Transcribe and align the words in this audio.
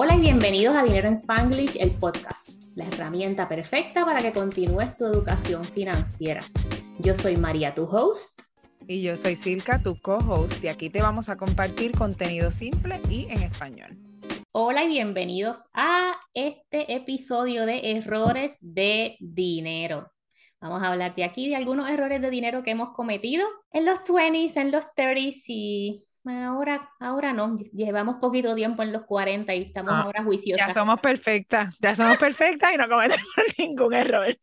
Hola 0.00 0.14
y 0.14 0.20
bienvenidos 0.20 0.76
a 0.76 0.84
Dinero 0.84 1.08
en 1.08 1.14
Spanglish, 1.14 1.76
el 1.80 1.90
podcast, 1.90 2.62
la 2.76 2.86
herramienta 2.86 3.48
perfecta 3.48 4.04
para 4.04 4.20
que 4.20 4.30
continúes 4.30 4.96
tu 4.96 5.04
educación 5.06 5.64
financiera. 5.64 6.40
Yo 7.00 7.16
soy 7.16 7.36
María, 7.36 7.74
tu 7.74 7.82
host. 7.82 8.42
Y 8.86 9.02
yo 9.02 9.16
soy 9.16 9.34
Silka, 9.34 9.82
tu 9.82 10.00
co-host, 10.00 10.62
y 10.62 10.68
aquí 10.68 10.88
te 10.88 11.02
vamos 11.02 11.28
a 11.28 11.36
compartir 11.36 11.90
contenido 11.98 12.52
simple 12.52 13.00
y 13.10 13.26
en 13.28 13.42
español. 13.42 13.98
Hola 14.52 14.84
y 14.84 14.86
bienvenidos 14.86 15.64
a 15.74 16.12
este 16.32 16.94
episodio 16.94 17.66
de 17.66 17.96
Errores 17.96 18.58
de 18.60 19.16
Dinero. 19.18 20.12
Vamos 20.60 20.80
a 20.80 20.92
hablar 20.92 21.16
de 21.16 21.24
aquí 21.24 21.48
de 21.48 21.56
algunos 21.56 21.90
errores 21.90 22.22
de 22.22 22.30
dinero 22.30 22.62
que 22.62 22.70
hemos 22.70 22.90
cometido 22.90 23.48
en 23.72 23.84
los 23.84 23.98
20s, 24.04 24.60
en 24.60 24.70
los 24.70 24.84
30s 24.96 25.42
y 25.48 26.04
Ahora, 26.28 26.90
ahora 27.00 27.32
no, 27.32 27.56
llevamos 27.72 28.16
poquito 28.20 28.54
tiempo 28.54 28.82
en 28.82 28.92
los 28.92 29.04
40 29.04 29.54
y 29.54 29.62
estamos 29.62 29.92
ah, 29.92 30.02
ahora 30.02 30.22
juiciosas. 30.22 30.68
Ya 30.68 30.74
somos 30.74 31.00
perfectas, 31.00 31.76
ya 31.80 31.94
somos 31.94 32.18
perfectas 32.18 32.72
y 32.74 32.76
no 32.76 32.88
cometemos 32.88 33.26
ningún 33.58 33.94
error. 33.94 34.36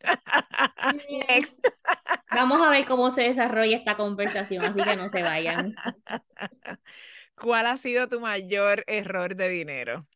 Vamos 2.32 2.62
a 2.62 2.70
ver 2.70 2.86
cómo 2.86 3.12
se 3.12 3.24
desarrolla 3.24 3.78
esta 3.78 3.96
conversación, 3.98 4.66
así 4.66 4.82
que 4.82 4.96
no 4.96 5.10
se 5.10 5.22
vayan. 5.22 5.76
¿Cuál 7.36 7.68
ha 7.68 7.78
sido 7.78 8.08
tu 8.08 8.20
mayor 8.20 8.84
error 8.88 9.36
de 9.36 9.50
dinero? 9.50 10.08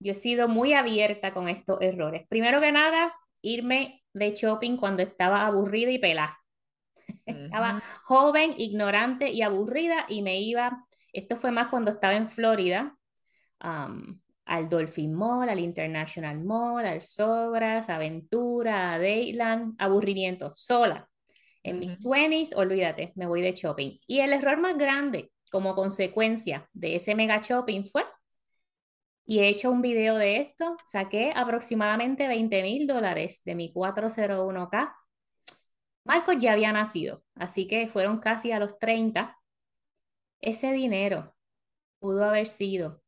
Yo 0.00 0.12
he 0.12 0.14
sido 0.14 0.46
muy 0.48 0.74
abierta 0.74 1.32
con 1.32 1.48
estos 1.48 1.80
errores. 1.80 2.26
Primero 2.28 2.60
que 2.60 2.70
nada, 2.70 3.12
irme 3.42 4.04
de 4.12 4.34
shopping 4.34 4.76
cuando 4.76 5.02
estaba 5.02 5.46
aburrida 5.46 5.90
y 5.90 5.98
pelada. 5.98 6.38
Estaba 7.24 7.82
joven, 8.02 8.54
ignorante 8.58 9.30
y 9.30 9.42
aburrida 9.42 10.04
y 10.08 10.22
me 10.22 10.40
iba 10.40 10.86
esto 11.18 11.36
fue 11.36 11.50
más 11.50 11.68
cuando 11.68 11.92
estaba 11.92 12.14
en 12.14 12.28
Florida, 12.28 12.96
al 13.60 14.68
Dolphin 14.68 15.14
Mall, 15.14 15.48
al 15.48 15.58
International 15.58 16.42
Mall, 16.42 16.86
al 16.86 17.02
Sobras, 17.02 17.90
Aventura, 17.90 18.94
a 18.94 18.98
Dayland, 18.98 19.74
aburrimiento, 19.78 20.52
sola. 20.54 21.08
En 21.62 21.80
mis 21.80 21.98
20s, 22.00 22.54
olvídate, 22.56 23.12
me 23.16 23.26
voy 23.26 23.42
de 23.42 23.52
shopping. 23.52 23.98
Y 24.06 24.20
el 24.20 24.32
error 24.32 24.58
más 24.58 24.78
grande 24.78 25.30
como 25.50 25.74
consecuencia 25.74 26.68
de 26.72 26.96
ese 26.96 27.14
mega 27.14 27.40
shopping 27.42 27.84
fue, 27.84 28.04
y 29.26 29.40
he 29.40 29.48
hecho 29.48 29.70
un 29.70 29.82
video 29.82 30.16
de 30.16 30.38
esto, 30.40 30.76
saqué 30.86 31.32
aproximadamente 31.34 32.28
20 32.28 32.62
mil 32.62 32.86
dólares 32.86 33.42
de 33.44 33.54
mi 33.54 33.72
401k. 33.72 34.94
Marcos 36.04 36.36
ya 36.38 36.52
había 36.52 36.72
nacido, 36.72 37.22
así 37.34 37.66
que 37.66 37.88
fueron 37.88 38.20
casi 38.20 38.52
a 38.52 38.58
los 38.58 38.78
30 38.78 39.37
ese 40.40 40.72
dinero 40.72 41.34
pudo 41.98 42.24
haber 42.24 42.46
sido 42.46 43.02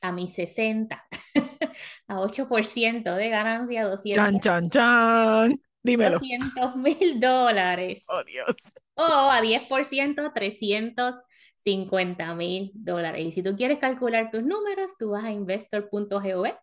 a 0.00 0.12
mis 0.12 0.34
60, 0.34 1.04
a 2.08 2.16
8% 2.16 3.14
de 3.14 3.28
ganancia, 3.28 3.84
200. 3.84 4.24
Chan, 4.24 4.40
chan, 4.40 4.70
chan. 4.70 5.60
Dímelo. 5.82 6.18
200 6.18 6.76
mil 6.76 7.20
dólares. 7.20 8.04
Oh, 8.08 8.22
Dios. 8.24 8.56
O 8.94 9.30
a 9.30 9.40
10%, 9.40 10.32
350 10.32 12.34
mil 12.34 12.70
dólares. 12.74 13.26
Y 13.26 13.32
si 13.32 13.42
tú 13.42 13.56
quieres 13.56 13.78
calcular 13.78 14.30
tus 14.30 14.44
números, 14.44 14.92
tú 14.98 15.10
vas 15.10 15.24
a 15.24 15.30
investor.gov. 15.30 16.54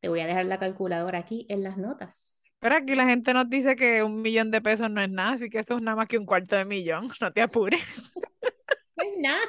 Te 0.00 0.08
voy 0.08 0.20
a 0.20 0.26
dejar 0.26 0.46
la 0.46 0.58
calculadora 0.58 1.18
aquí 1.18 1.46
en 1.48 1.64
las 1.64 1.76
notas. 1.76 2.40
Pero 2.60 2.76
aquí 2.76 2.94
la 2.94 3.04
gente 3.04 3.32
nos 3.34 3.48
dice 3.48 3.76
que 3.76 4.02
un 4.02 4.20
millón 4.20 4.50
de 4.50 4.60
pesos 4.60 4.90
no 4.90 5.00
es 5.00 5.10
nada, 5.10 5.32
así 5.32 5.48
que 5.48 5.58
esto 5.58 5.76
es 5.76 5.82
nada 5.82 5.96
más 5.96 6.08
que 6.08 6.18
un 6.18 6.26
cuarto 6.26 6.56
de 6.56 6.64
millón. 6.64 7.08
No 7.20 7.32
te 7.32 7.42
apures. 7.42 7.82
Nada, 9.18 9.40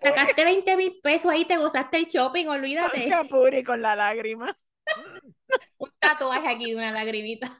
sacaste 0.00 0.44
20 0.44 0.76
mil 0.76 1.00
pesos 1.02 1.30
ahí, 1.30 1.44
te 1.44 1.56
gozaste 1.56 1.96
el 1.98 2.06
shopping, 2.06 2.46
olvídate. 2.46 3.08
Capuri 3.08 3.62
con 3.62 3.82
la 3.82 3.96
lágrima. 3.96 4.56
Un 5.78 5.90
tatuaje 5.98 6.48
aquí 6.48 6.70
de 6.70 6.76
una 6.76 6.92
lagrimita. 6.92 7.56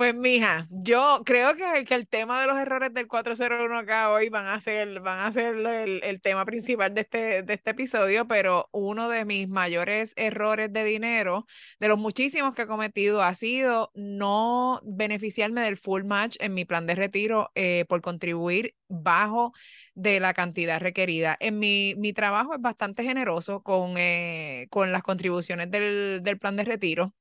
Pues 0.00 0.14
mija, 0.14 0.66
yo 0.70 1.20
creo 1.26 1.54
que, 1.56 1.84
que, 1.84 1.94
el 1.94 2.08
tema 2.08 2.40
de 2.40 2.46
los 2.46 2.56
errores 2.56 2.94
del 2.94 3.06
401k 3.06 4.08
hoy 4.10 4.30
van 4.30 4.46
a 4.46 4.58
ser, 4.58 5.00
van 5.00 5.26
a 5.26 5.30
ser 5.30 5.56
el, 5.56 6.00
el, 6.02 6.22
tema 6.22 6.46
principal 6.46 6.94
de 6.94 7.02
este, 7.02 7.42
de 7.42 7.52
este 7.52 7.72
episodio, 7.72 8.26
pero 8.26 8.70
uno 8.72 9.10
de 9.10 9.26
mis 9.26 9.46
mayores 9.50 10.14
errores 10.16 10.72
de 10.72 10.84
dinero, 10.84 11.46
de 11.80 11.88
los 11.88 11.98
muchísimos 11.98 12.54
que 12.54 12.62
he 12.62 12.66
cometido, 12.66 13.20
ha 13.20 13.34
sido 13.34 13.92
no 13.94 14.80
beneficiarme 14.84 15.60
del 15.60 15.76
full 15.76 16.04
match 16.04 16.36
en 16.40 16.54
mi 16.54 16.64
plan 16.64 16.86
de 16.86 16.94
retiro 16.94 17.50
eh, 17.54 17.84
por 17.86 18.00
contribuir 18.00 18.74
bajo 18.88 19.52
de 19.94 20.18
la 20.18 20.32
cantidad 20.32 20.80
requerida. 20.80 21.36
En 21.40 21.58
mi, 21.58 21.94
mi 21.98 22.14
trabajo 22.14 22.54
es 22.54 22.60
bastante 22.62 23.04
generoso 23.04 23.62
con, 23.62 23.96
eh, 23.98 24.66
con 24.70 24.92
las 24.92 25.02
contribuciones 25.02 25.70
del, 25.70 26.22
del 26.22 26.38
plan 26.38 26.56
de 26.56 26.64
retiro 26.64 27.14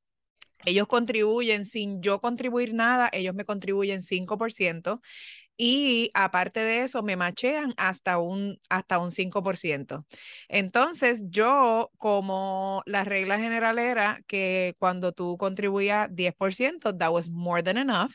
ellos 0.66 0.88
contribuyen 0.88 1.66
sin 1.66 2.02
yo 2.02 2.20
contribuir 2.20 2.74
nada, 2.74 3.10
ellos 3.14 3.36
me 3.36 3.46
contribuyen 3.46 4.04
5%. 4.04 5.00
Y 5.62 6.10
aparte 6.14 6.62
de 6.62 6.84
eso, 6.84 7.04
me 7.04 7.18
machean 7.18 7.74
hasta 7.76 8.18
un, 8.20 8.60
hasta 8.70 8.98
un 9.00 9.12
5%. 9.12 10.06
Entonces, 10.48 11.24
yo, 11.26 11.92
como 11.98 12.82
la 12.86 13.04
regla 13.04 13.40
general 13.40 13.78
era 13.78 14.22
que 14.26 14.76
cuando 14.80 15.12
tú 15.12 15.38
contribuías 15.38 16.10
10%, 16.16 16.98
that 16.98 17.12
was 17.12 17.30
more 17.30 17.62
than 17.62 17.78
enough 17.78 18.12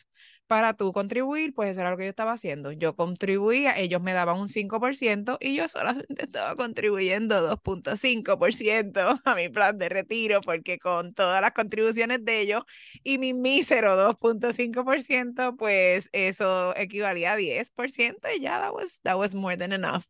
para 0.47 0.75
tú 0.75 0.93
contribuir, 0.93 1.55
pues 1.55 1.71
eso 1.71 1.81
era 1.81 1.91
lo 1.91 1.97
que 1.97 2.05
yo 2.05 2.11
estaba 2.11 2.33
haciendo. 2.33 2.73
Yo 2.73 2.95
contribuía, 2.97 3.79
ellos 3.79 4.03
me 4.03 4.13
daban 4.13 4.39
un 4.41 4.49
5% 4.49 5.39
y 5.41 5.55
yo 5.55 5.69
solamente 5.69 6.07
estaba 6.25 6.55
contribuyendo 6.57 7.41
2.5% 7.41 9.21
a 9.25 9.35
mi 9.35 9.49
plan 9.49 9.79
de 9.79 9.89
retiro, 9.89 10.41
porque 10.43 10.79
con 10.79 11.15
todas 11.15 11.41
las 11.41 11.53
contribuciones 11.53 12.25
de 12.25 12.41
ellos 12.41 12.63
y 13.03 13.19
mi 13.19 13.33
mísero 13.35 13.97
2.5%, 13.97 15.57
pues 15.57 16.09
eso 16.13 16.77
equivalía 16.77 17.33
a 17.33 17.37
10% 17.37 18.29
y 18.37 18.41
ya, 18.41 18.61
that 18.61 18.73
was, 18.75 19.01
that 19.03 19.17
was 19.17 19.35
more 19.35 19.57
than 19.57 19.73
enough. 19.73 20.05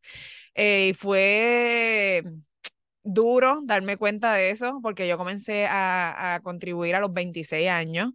Eh, 0.55 0.95
fue 0.95 2.23
duro 3.15 3.61
darme 3.65 3.97
cuenta 3.97 4.35
de 4.35 4.51
eso 4.51 4.81
porque 4.83 5.09
yo 5.09 5.17
comencé 5.17 5.67
a, 5.67 6.35
a, 6.35 6.41
contribuir 6.41 6.95
a 6.95 7.01
los 7.01 7.13
26 7.13 7.69
años 7.69 8.11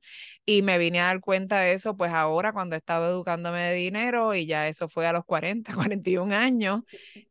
y 0.46 0.62
me 0.64 0.78
vine 0.78 1.00
a 1.00 1.06
dar 1.06 1.20
cuenta 1.22 1.60
de 1.60 1.74
eso 1.74 1.96
pues 1.96 2.12
ahora 2.12 2.54
cuando 2.54 2.76
he 2.76 2.80
estado 2.80 3.10
educándome 3.10 3.60
de 3.60 3.76
dinero 3.76 4.34
y 4.36 4.46
ya 4.48 4.68
eso 4.68 4.90
fue 4.90 5.08
a 5.08 5.14
los 5.14 5.26
40, 5.26 5.74
41 5.76 6.32
años, 6.36 6.82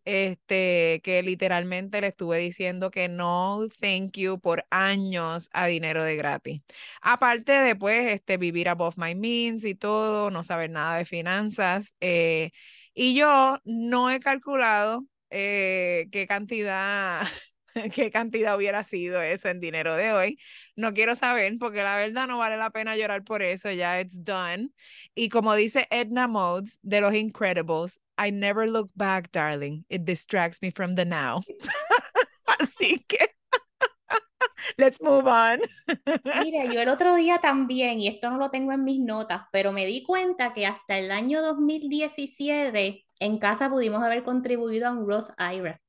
este, 0.04 1.00
que 1.02 1.22
literalmente 1.22 2.00
le 2.00 2.08
estuve 2.08 2.38
diciendo 2.38 2.90
que 2.90 3.08
no, 3.08 3.66
thank 3.80 4.16
you 4.16 4.40
por 4.40 4.64
años 4.70 5.48
a 5.52 5.66
dinero 5.66 6.04
de 6.04 6.16
gratis. 6.16 6.62
Aparte 7.02 7.52
de 7.52 7.76
pues 7.76 8.12
este, 8.12 8.36
vivir 8.36 8.68
above 8.68 8.96
my 8.96 9.14
means 9.14 9.64
y 9.64 9.74
todo, 9.74 10.30
no 10.30 10.44
saber 10.44 10.70
nada 10.70 10.96
de 10.98 11.04
finanzas. 11.04 11.94
Eh, 12.00 12.50
y 12.94 13.14
yo 13.14 13.58
no 13.64 14.10
he 14.10 14.20
calculado 14.20 15.04
eh, 15.30 16.08
qué 16.12 16.26
cantidad, 16.26 17.22
qué 17.94 18.10
cantidad 18.10 18.56
hubiera 18.56 18.84
sido 18.84 19.22
eso 19.22 19.48
en 19.48 19.60
dinero 19.60 19.94
de 19.94 20.12
hoy. 20.12 20.38
No 20.76 20.92
quiero 20.92 21.14
saber 21.14 21.54
porque 21.58 21.82
la 21.82 21.96
verdad 21.96 22.26
no 22.26 22.38
vale 22.38 22.56
la 22.56 22.70
pena 22.70 22.96
llorar 22.96 23.24
por 23.24 23.42
eso, 23.42 23.70
ya 23.70 24.00
it's 24.00 24.24
done. 24.24 24.70
Y 25.14 25.28
como 25.28 25.54
dice 25.54 25.86
Edna 25.90 26.28
Modes 26.28 26.78
de 26.82 27.00
los 27.00 27.14
Incredibles, 27.14 28.00
I 28.18 28.30
never 28.32 28.68
look 28.68 28.90
back, 28.94 29.30
darling. 29.32 29.84
It 29.88 30.04
distracts 30.04 30.60
me 30.60 30.70
from 30.70 30.94
the 30.94 31.04
now. 31.04 31.42
Así 32.46 33.04
que 33.06 33.38
Let's 34.76 35.00
move 35.00 35.26
on. 35.26 35.60
Mira, 36.42 36.64
yo 36.72 36.80
el 36.80 36.88
otro 36.88 37.14
día 37.14 37.38
también, 37.38 38.00
y 38.00 38.08
esto 38.08 38.30
no 38.30 38.38
lo 38.38 38.50
tengo 38.50 38.72
en 38.72 38.84
mis 38.84 39.00
notas, 39.00 39.42
pero 39.52 39.72
me 39.72 39.86
di 39.86 40.02
cuenta 40.02 40.52
que 40.52 40.66
hasta 40.66 40.98
el 40.98 41.10
año 41.10 41.42
2017 41.42 43.04
en 43.20 43.38
casa 43.38 43.70
pudimos 43.70 44.02
haber 44.02 44.22
contribuido 44.24 44.88
a 44.88 44.92
un 44.92 45.06
Roth 45.06 45.30
IRA. 45.38 45.80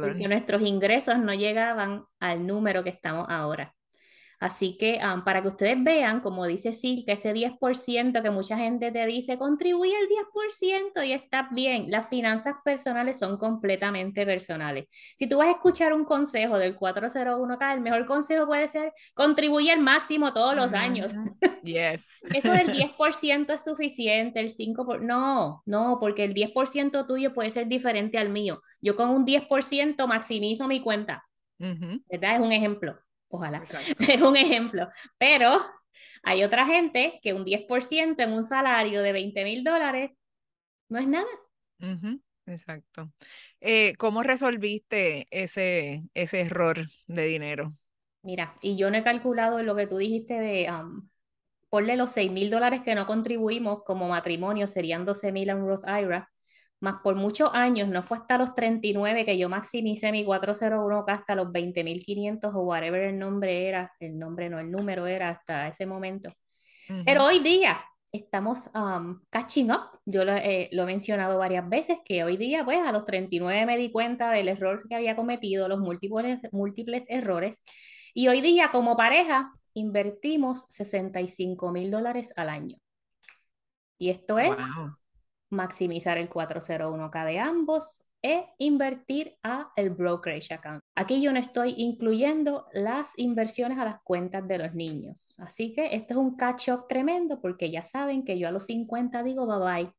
Porque 0.00 0.28
nuestros 0.28 0.62
ingresos 0.62 1.18
no 1.18 1.32
llegaban 1.32 2.04
al 2.20 2.46
número 2.46 2.84
que 2.84 2.90
estamos 2.90 3.26
ahora. 3.28 3.74
Así 4.40 4.78
que 4.78 5.00
para 5.24 5.42
que 5.42 5.48
ustedes 5.48 5.82
vean, 5.82 6.20
como 6.20 6.46
dice 6.46 6.72
Sil, 6.72 7.02
que 7.04 7.12
ese 7.12 7.32
10% 7.32 8.22
que 8.22 8.30
mucha 8.30 8.56
gente 8.56 8.92
te 8.92 9.04
dice, 9.06 9.36
contribuye 9.36 9.92
el 9.98 10.08
10% 10.08 11.02
y 11.02 11.12
estás 11.12 11.46
bien. 11.50 11.90
Las 11.90 12.08
finanzas 12.08 12.54
personales 12.64 13.18
son 13.18 13.36
completamente 13.36 14.24
personales. 14.24 14.86
Si 15.16 15.28
tú 15.28 15.38
vas 15.38 15.48
a 15.48 15.52
escuchar 15.52 15.92
un 15.92 16.04
consejo 16.04 16.58
del 16.58 16.76
401k, 16.78 17.74
el 17.74 17.80
mejor 17.80 18.06
consejo 18.06 18.46
puede 18.46 18.68
ser 18.68 18.92
contribuye 19.14 19.72
al 19.72 19.80
máximo 19.80 20.32
todos 20.32 20.54
los 20.54 20.72
años. 20.72 21.12
Yes. 21.64 22.06
Eso 22.32 22.52
del 22.52 22.68
10% 22.72 23.52
es 23.52 23.64
suficiente, 23.64 24.40
el 24.40 24.48
5%, 24.48 25.00
no, 25.00 25.62
no, 25.66 25.98
porque 26.00 26.24
el 26.24 26.32
10% 26.32 27.06
tuyo 27.06 27.34
puede 27.34 27.50
ser 27.50 27.66
diferente 27.66 28.16
al 28.16 28.30
mío. 28.30 28.62
Yo 28.80 28.96
con 28.96 29.10
un 29.10 29.26
10% 29.26 30.06
maximizo 30.06 30.66
mi 30.68 30.80
cuenta. 30.80 31.24
¿Verdad? 31.58 32.36
Es 32.36 32.40
un 32.40 32.52
ejemplo. 32.52 32.98
Ojalá. 33.28 33.62
Es 33.98 34.22
un 34.22 34.36
ejemplo. 34.36 34.88
Pero 35.18 35.60
hay 36.22 36.44
otra 36.44 36.66
gente 36.66 37.18
que 37.22 37.34
un 37.34 37.44
10% 37.44 38.22
en 38.22 38.32
un 38.32 38.42
salario 38.42 39.02
de 39.02 39.12
20 39.12 39.44
mil 39.44 39.64
dólares 39.64 40.12
no 40.88 40.98
es 40.98 41.06
nada. 41.06 41.28
Exacto. 42.46 43.12
Eh, 43.60 43.92
¿Cómo 43.98 44.22
resolviste 44.22 45.26
ese, 45.30 46.04
ese 46.14 46.40
error 46.40 46.86
de 47.06 47.22
dinero? 47.24 47.74
Mira, 48.22 48.56
y 48.62 48.76
yo 48.76 48.90
no 48.90 48.96
he 48.96 49.04
calculado 49.04 49.62
lo 49.62 49.76
que 49.76 49.86
tú 49.86 49.98
dijiste 49.98 50.34
de 50.34 50.70
um, 50.70 51.08
ponle 51.68 51.96
los 51.96 52.10
6 52.12 52.30
mil 52.32 52.50
dólares 52.50 52.82
que 52.84 52.94
no 52.94 53.06
contribuimos 53.06 53.82
como 53.84 54.08
matrimonio, 54.08 54.68
serían 54.68 55.04
12 55.04 55.32
mil 55.32 55.50
en 55.50 55.66
Roth 55.66 55.84
IRA, 55.86 56.30
más 56.80 56.96
por 57.02 57.16
muchos 57.16 57.50
años, 57.52 57.88
no 57.88 58.02
fue 58.02 58.18
hasta 58.18 58.38
los 58.38 58.54
39 58.54 59.24
que 59.24 59.36
yo 59.36 59.48
maximicé 59.48 60.12
mi 60.12 60.24
401k 60.24 61.04
hasta 61.08 61.34
los 61.34 61.48
20.500 61.48 62.54
o 62.54 62.60
whatever 62.60 63.02
el 63.02 63.18
nombre 63.18 63.68
era, 63.68 63.92
el 63.98 64.18
nombre 64.18 64.48
no, 64.48 64.60
el 64.60 64.70
número 64.70 65.06
era 65.06 65.30
hasta 65.30 65.68
ese 65.68 65.86
momento. 65.86 66.30
Pero 67.04 67.26
hoy 67.26 67.40
día 67.40 67.80
estamos 68.12 68.70
um, 68.74 69.20
catching 69.30 69.70
up. 69.70 70.00
Yo 70.06 70.24
lo, 70.24 70.32
eh, 70.32 70.68
lo, 70.72 70.84
he 70.84 70.86
mencionado 70.86 71.38
varias 71.38 71.68
veces 71.68 71.98
que 72.04 72.24
hoy 72.24 72.36
día, 72.36 72.64
pues 72.64 72.78
a 72.78 72.92
los 72.92 73.04
39 73.04 73.66
me 73.66 73.76
di 73.76 73.92
cuenta 73.92 74.30
del 74.30 74.48
error 74.48 74.86
que 74.88 74.94
había 74.94 75.16
cometido, 75.16 75.68
los 75.68 75.80
múltiples, 75.80 76.40
múltiples 76.52 77.04
errores. 77.08 77.62
Y 78.14 78.28
hoy 78.28 78.40
día 78.40 78.70
como 78.70 78.96
pareja 78.96 79.52
invertimos 79.74 80.64
65 80.68 81.72
mil 81.72 81.90
dólares 81.90 82.32
al 82.36 82.48
año. 82.48 82.78
Y 83.98 84.10
esto 84.10 84.38
es 84.38 84.50
maximizar 85.50 86.18
el 86.18 86.28
401k 86.28 87.24
de 87.26 87.38
ambos 87.38 88.00
e 88.22 88.46
invertir 88.58 89.36
a 89.42 89.70
el 89.76 89.90
brokerage 89.90 90.52
account. 90.52 90.82
Aquí 90.96 91.22
yo 91.22 91.32
no 91.32 91.38
estoy 91.38 91.74
incluyendo 91.76 92.66
las 92.72 93.16
inversiones 93.16 93.78
a 93.78 93.84
las 93.84 94.02
cuentas 94.02 94.46
de 94.48 94.58
los 94.58 94.74
niños. 94.74 95.34
Así 95.38 95.72
que 95.72 95.94
este 95.94 96.14
es 96.14 96.18
un 96.18 96.36
catch 96.36 96.68
up 96.70 96.86
tremendo 96.88 97.40
porque 97.40 97.70
ya 97.70 97.82
saben 97.82 98.24
que 98.24 98.38
yo 98.38 98.48
a 98.48 98.50
los 98.50 98.66
50 98.66 99.22
digo 99.22 99.46
bye 99.46 99.92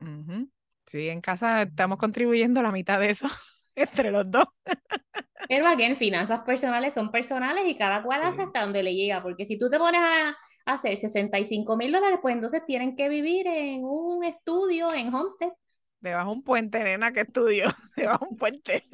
bye. 0.00 0.38
Sí, 0.86 1.08
en 1.08 1.20
casa 1.20 1.62
estamos 1.62 1.98
contribuyendo 1.98 2.62
la 2.62 2.72
mitad 2.72 3.00
de 3.00 3.10
eso 3.10 3.28
entre 3.74 4.10
los 4.10 4.30
dos. 4.30 4.46
Pero 5.48 5.66
aquí 5.66 5.84
en 5.84 5.96
finanzas 5.96 6.40
personales 6.40 6.92
son 6.92 7.10
personales 7.10 7.66
y 7.66 7.76
cada 7.76 8.02
cual 8.02 8.22
hace 8.22 8.42
hasta 8.42 8.60
donde 8.60 8.82
le 8.82 8.94
llega, 8.94 9.22
porque 9.22 9.46
si 9.46 9.56
tú 9.56 9.70
te 9.70 9.78
pones 9.78 10.02
a, 10.02 10.36
hacer 10.68 10.96
65 10.96 11.76
mil 11.76 11.92
dólares, 11.92 12.18
pues 12.20 12.34
entonces 12.34 12.62
tienen 12.66 12.94
que 12.94 13.08
vivir 13.08 13.46
en 13.46 13.84
un 13.84 14.24
estudio 14.24 14.92
en 14.92 15.12
Homestead. 15.14 15.50
Debajo 16.00 16.30
un 16.30 16.44
puente, 16.44 16.82
nena, 16.84 17.12
que 17.12 17.22
estudio. 17.22 17.66
Debajo 17.96 18.28
un 18.30 18.36
puente. 18.36 18.84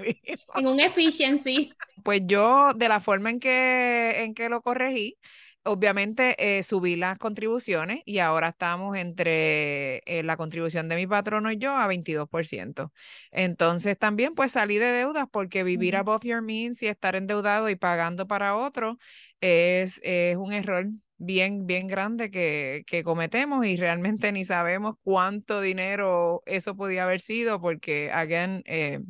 en 0.54 0.66
un 0.66 0.80
efficiency. 0.80 1.72
Pues 2.02 2.22
yo, 2.24 2.72
de 2.74 2.88
la 2.88 3.00
forma 3.00 3.30
en 3.30 3.40
que, 3.40 4.22
en 4.24 4.34
que 4.34 4.48
lo 4.48 4.62
corregí, 4.62 5.18
obviamente 5.64 6.34
eh, 6.38 6.62
subí 6.62 6.96
las 6.96 7.18
contribuciones 7.18 8.02
y 8.04 8.18
ahora 8.18 8.48
estamos 8.48 8.96
entre 8.96 9.98
eh, 10.06 10.22
la 10.22 10.36
contribución 10.36 10.88
de 10.88 10.96
mi 10.96 11.06
patrono 11.06 11.50
y 11.50 11.58
yo 11.58 11.76
a 11.76 11.88
22%. 11.88 12.92
Entonces 13.30 13.98
también 13.98 14.34
pues 14.34 14.52
salí 14.52 14.78
de 14.78 14.92
deudas 14.92 15.26
porque 15.30 15.64
vivir 15.64 15.96
above 15.96 16.22
your 16.24 16.42
means 16.42 16.82
y 16.82 16.86
estar 16.86 17.16
endeudado 17.16 17.68
y 17.68 17.76
pagando 17.76 18.26
para 18.26 18.56
otro 18.56 18.98
es, 19.40 20.00
es 20.02 20.36
un 20.36 20.52
error 20.52 20.86
bien, 21.16 21.66
bien 21.66 21.86
grande 21.86 22.30
que, 22.30 22.84
que, 22.86 23.04
cometemos 23.04 23.66
y 23.66 23.76
realmente 23.76 24.32
ni 24.32 24.44
sabemos 24.44 24.96
cuánto 25.02 25.60
dinero 25.60 26.42
eso 26.46 26.76
podía 26.76 27.04
haber 27.04 27.20
sido 27.20 27.60
porque, 27.60 28.10
again, 28.12 28.62
eh, 28.66 29.00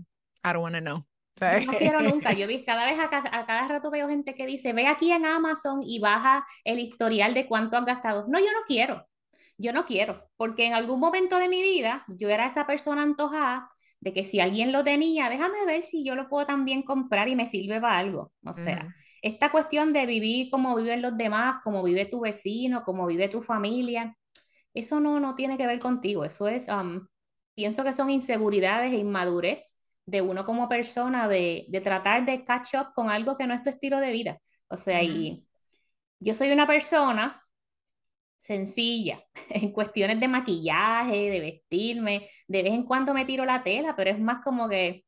I 0.45 0.53
don't 0.53 0.63
want 0.63 0.75
to 0.75 0.81
know. 0.81 1.07
No 1.67 1.73
quiero 1.73 2.01
nunca. 2.01 2.33
Yo 2.33 2.47
vi 2.47 2.65
cada 2.65 2.87
vez 2.87 2.99
a, 3.01 3.11
cada 3.11 3.69
rato 3.69 3.91
veo 3.91 4.09
gente 4.09 4.35
que 4.35 4.47
dice, 4.47 4.73
ve 4.73 4.87
aquí 4.87 5.11
en 5.11 5.27
Amazon 5.27 5.81
y 5.83 5.99
baja 5.99 6.47
el 6.65 6.79
historial 6.79 7.35
de 7.35 7.47
cuánto 7.47 7.77
han 7.77 7.85
gastado. 7.85 8.27
No, 8.29 8.39
yo 8.39 8.53
no 8.53 8.61
quiero. 8.67 9.07
Yo 9.57 9.73
no 9.73 9.85
quiero, 9.87 10.29
porque 10.37 10.67
en 10.67 10.75
algún 10.75 10.99
momento 10.99 11.39
de 11.39 11.49
mi 11.49 11.63
vida 11.63 12.05
yo 12.09 12.29
era 12.29 12.47
esa 12.47 12.67
persona 12.67 13.03
antojada 13.03 13.69
de 14.01 14.13
que 14.13 14.25
si 14.25 14.41
alguien 14.41 14.73
lo 14.73 14.83
tenía, 14.83 15.31
déjame 15.31 15.65
ver 15.65 15.85
si 15.85 16.05
yo 16.05 16.17
lo 16.17 16.29
puedo 16.29 16.45
también 16.45 16.83
comprar 16.83 17.29
y 17.29 17.37
me 17.37 17.47
sirve 17.47 17.81
para 17.81 17.99
algo. 17.99 18.33
O 18.45 18.53
sea, 18.53 18.93
esta 19.25 19.51
cuestión 19.51 19.95
de 19.95 20.05
vivir 20.05 20.51
como 20.51 20.77
viven 20.77 21.01
los 21.01 21.17
demás, 21.17 21.63
como 21.65 21.83
vive 21.83 22.05
tu 22.05 22.21
vecino, 22.21 22.85
como 22.85 23.07
vive 23.07 23.31
tu 23.31 23.41
familia, 23.41 24.15
eso 24.75 25.01
no, 25.01 25.19
no 25.19 25.35
tiene 25.35 25.57
que 25.57 25.67
ver 25.67 25.79
contigo. 25.79 26.27
Eso 26.27 26.47
es, 26.47 26.69
um, 26.69 27.07
pienso 27.55 27.85
que 27.85 27.95
son 27.95 28.11
inseguridades 28.11 28.93
e 28.93 28.99
inmadurez 28.99 29.75
de 30.05 30.21
uno 30.21 30.45
como 30.45 30.69
persona 30.69 31.27
de, 31.27 31.65
de, 31.71 31.81
tratar 31.81 32.27
de 32.27 32.45
catch 32.45 32.75
up 32.75 32.93
con 32.95 33.09
algo 33.09 33.39
que 33.39 33.47
no 33.47 33.55
es 33.55 33.63
tu 33.63 33.71
estilo 33.71 33.99
de 33.99 34.13
vida. 34.13 34.39
O 34.69 34.77
sea, 34.77 35.03
y 35.03 35.43
yo 36.21 36.35
soy 36.35 36.53
una 36.53 36.67
persona 36.67 37.43
sencilla 38.37 39.25
en 39.49 39.73
cuestiones 39.73 40.21
de 40.21 40.29
maquillaje, 40.29 41.31
de 41.31 41.41
vestirme, 41.41 42.29
de 42.47 42.63
vez 42.63 42.75
en 42.75 42.83
cuando 42.83 43.15
me 43.15 43.25
tiro 43.25 43.47
la 43.47 43.63
tela, 43.63 43.97
pero 43.97 44.11
es 44.11 44.21
más 44.21 44.45
como 44.45 44.69
que, 44.69 45.07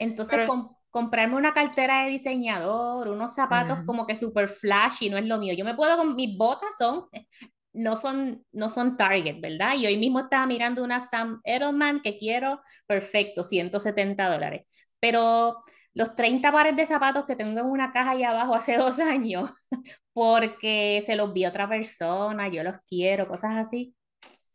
entonces 0.00 0.48
comprarme 0.90 1.36
una 1.36 1.54
cartera 1.54 2.02
de 2.02 2.10
diseñador, 2.10 3.08
unos 3.08 3.34
zapatos 3.34 3.78
como 3.86 4.06
que 4.06 4.16
super 4.16 4.48
flashy, 4.48 5.10
no 5.10 5.16
es 5.18 5.24
lo 5.24 5.38
mío. 5.38 5.54
Yo 5.54 5.64
me 5.64 5.74
puedo, 5.74 5.96
con 5.96 6.14
mis 6.14 6.36
botas 6.36 6.76
son 6.78 7.04
no 7.72 7.96
son, 7.96 8.44
no 8.52 8.68
son 8.70 8.96
target, 8.96 9.40
¿verdad? 9.40 9.74
Y 9.76 9.86
hoy 9.86 9.96
mismo 9.96 10.20
estaba 10.20 10.46
mirando 10.46 10.82
una 10.82 11.00
Sam 11.00 11.40
Edelman 11.44 12.02
que 12.02 12.18
quiero, 12.18 12.60
perfecto, 12.86 13.44
170 13.44 14.28
dólares. 14.28 14.66
Pero 14.98 15.62
los 15.94 16.14
30 16.14 16.52
pares 16.52 16.76
de 16.76 16.86
zapatos 16.86 17.26
que 17.26 17.36
tengo 17.36 17.60
en 17.60 17.66
una 17.66 17.92
caja 17.92 18.12
ahí 18.12 18.22
abajo 18.24 18.54
hace 18.54 18.76
dos 18.76 18.98
años, 19.00 19.50
porque 20.12 21.02
se 21.06 21.16
los 21.16 21.32
vi 21.32 21.44
a 21.44 21.50
otra 21.50 21.68
persona, 21.68 22.48
yo 22.48 22.62
los 22.62 22.76
quiero, 22.86 23.28
cosas 23.28 23.56
así, 23.56 23.94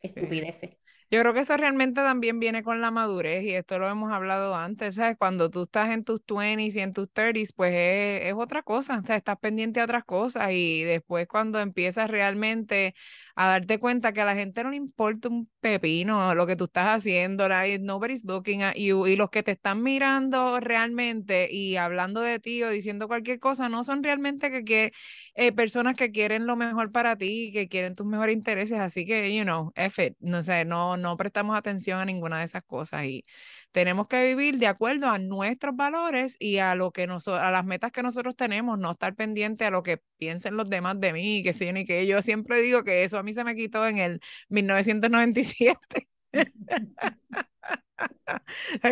estupideces. 0.00 0.76
Yo 1.10 1.20
creo 1.20 1.32
que 1.34 1.40
eso 1.40 1.56
realmente 1.56 2.00
también 2.02 2.40
viene 2.40 2.62
con 2.64 2.80
la 2.80 2.90
madurez 2.90 3.44
y 3.44 3.52
esto 3.54 3.78
lo 3.78 3.88
hemos 3.88 4.12
hablado 4.12 4.54
antes, 4.56 4.96
¿sabes? 4.96 5.16
Cuando 5.16 5.50
tú 5.50 5.62
estás 5.64 5.90
en 5.90 6.02
tus 6.04 6.20
20s 6.26 6.74
y 6.76 6.80
en 6.80 6.92
tus 6.92 7.10
30s, 7.12 7.52
pues 7.52 7.72
es, 7.74 8.26
es 8.26 8.34
otra 8.36 8.62
cosa, 8.62 8.98
o 8.98 9.06
sea, 9.06 9.16
estás 9.16 9.38
pendiente 9.38 9.80
a 9.80 9.84
otras 9.84 10.04
cosas 10.04 10.50
y 10.52 10.82
después 10.82 11.28
cuando 11.28 11.60
empiezas 11.60 12.10
realmente 12.10 12.94
a 13.36 13.46
darte 13.48 13.78
cuenta 13.78 14.12
que 14.12 14.20
a 14.20 14.24
la 14.24 14.34
gente 14.34 14.64
no 14.64 14.70
le 14.70 14.76
importa 14.76 15.28
un 15.28 15.48
pepino 15.60 16.34
lo 16.34 16.46
que 16.46 16.56
tú 16.56 16.64
estás 16.64 16.88
haciendo, 16.98 17.48
nobody's 17.80 18.24
looking 18.24 18.62
at 18.62 18.74
you, 18.76 19.06
y 19.06 19.16
los 19.16 19.30
que 19.30 19.42
te 19.42 19.52
están 19.52 19.82
mirando 19.82 20.58
realmente 20.60 21.48
y 21.50 21.76
hablando 21.76 22.20
de 22.20 22.40
ti 22.40 22.62
o 22.62 22.70
diciendo 22.70 23.06
cualquier 23.08 23.38
cosa, 23.38 23.68
no 23.68 23.84
son 23.84 24.02
realmente 24.02 24.50
que, 24.50 24.64
que 24.64 24.92
eh, 25.34 25.52
personas 25.52 25.96
que 25.96 26.10
quieren 26.12 26.46
lo 26.46 26.56
mejor 26.56 26.92
para 26.92 27.16
ti, 27.16 27.50
que 27.52 27.68
quieren 27.68 27.94
tus 27.94 28.06
mejores 28.06 28.34
intereses, 28.34 28.78
así 28.78 29.04
que, 29.06 29.34
you 29.36 29.42
know, 29.44 29.72
F 29.74 30.16
no 30.20 30.42
sé, 30.42 30.64
no, 30.64 30.95
no 30.96 31.16
prestamos 31.16 31.56
atención 31.56 31.98
a 31.98 32.04
ninguna 32.04 32.38
de 32.38 32.44
esas 32.44 32.62
cosas 32.64 33.04
y 33.04 33.24
tenemos 33.72 34.08
que 34.08 34.24
vivir 34.34 34.58
de 34.58 34.66
acuerdo 34.66 35.08
a 35.08 35.18
nuestros 35.18 35.76
valores 35.76 36.36
y 36.38 36.58
a 36.58 36.74
lo 36.74 36.92
que 36.92 37.06
nos, 37.06 37.28
a 37.28 37.50
las 37.50 37.64
metas 37.64 37.92
que 37.92 38.02
nosotros 38.02 38.36
tenemos, 38.36 38.78
no 38.78 38.92
estar 38.92 39.14
pendiente 39.14 39.64
a 39.64 39.70
lo 39.70 39.82
que 39.82 40.00
piensen 40.18 40.56
los 40.56 40.68
demás 40.70 40.98
de 41.00 41.12
mí, 41.12 41.42
que 41.42 41.52
sí, 41.52 41.66
y 41.74 41.84
que 41.84 42.06
yo 42.06 42.22
siempre 42.22 42.60
digo 42.60 42.84
que 42.84 43.04
eso 43.04 43.18
a 43.18 43.22
mí 43.22 43.32
se 43.34 43.44
me 43.44 43.54
quitó 43.54 43.86
en 43.86 43.98
el 43.98 44.20
1997. 44.48 46.08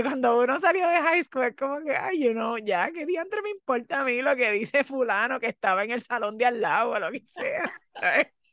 Cuando 0.03 0.39
uno 0.39 0.61
salió 0.61 0.89
de 0.89 0.97
high 0.97 1.25
school 1.25 1.45
es 1.45 1.57
como 1.57 1.81
que, 1.85 1.97
ay, 1.97 2.23
yo 2.23 2.35
no, 2.35 2.59
ya, 2.59 2.91
¿qué 2.93 3.07
diantre 3.07 3.43
me 3.43 3.51
importa 3.51 4.01
a 4.01 4.05
mí 4.05 4.23
lo 4.23 4.37
que 4.37 4.51
dice 4.53 4.85
fulano 4.85 5.41
que 5.41 5.47
estaba 5.49 5.85
en 5.85 5.91
el 5.91 6.03
salón 6.03 6.39
de 6.39 6.47
al 6.47 6.61
lado 6.61 6.91
o 6.91 6.99
lo 6.99 7.11
que 7.11 7.23
sea? 7.35 7.73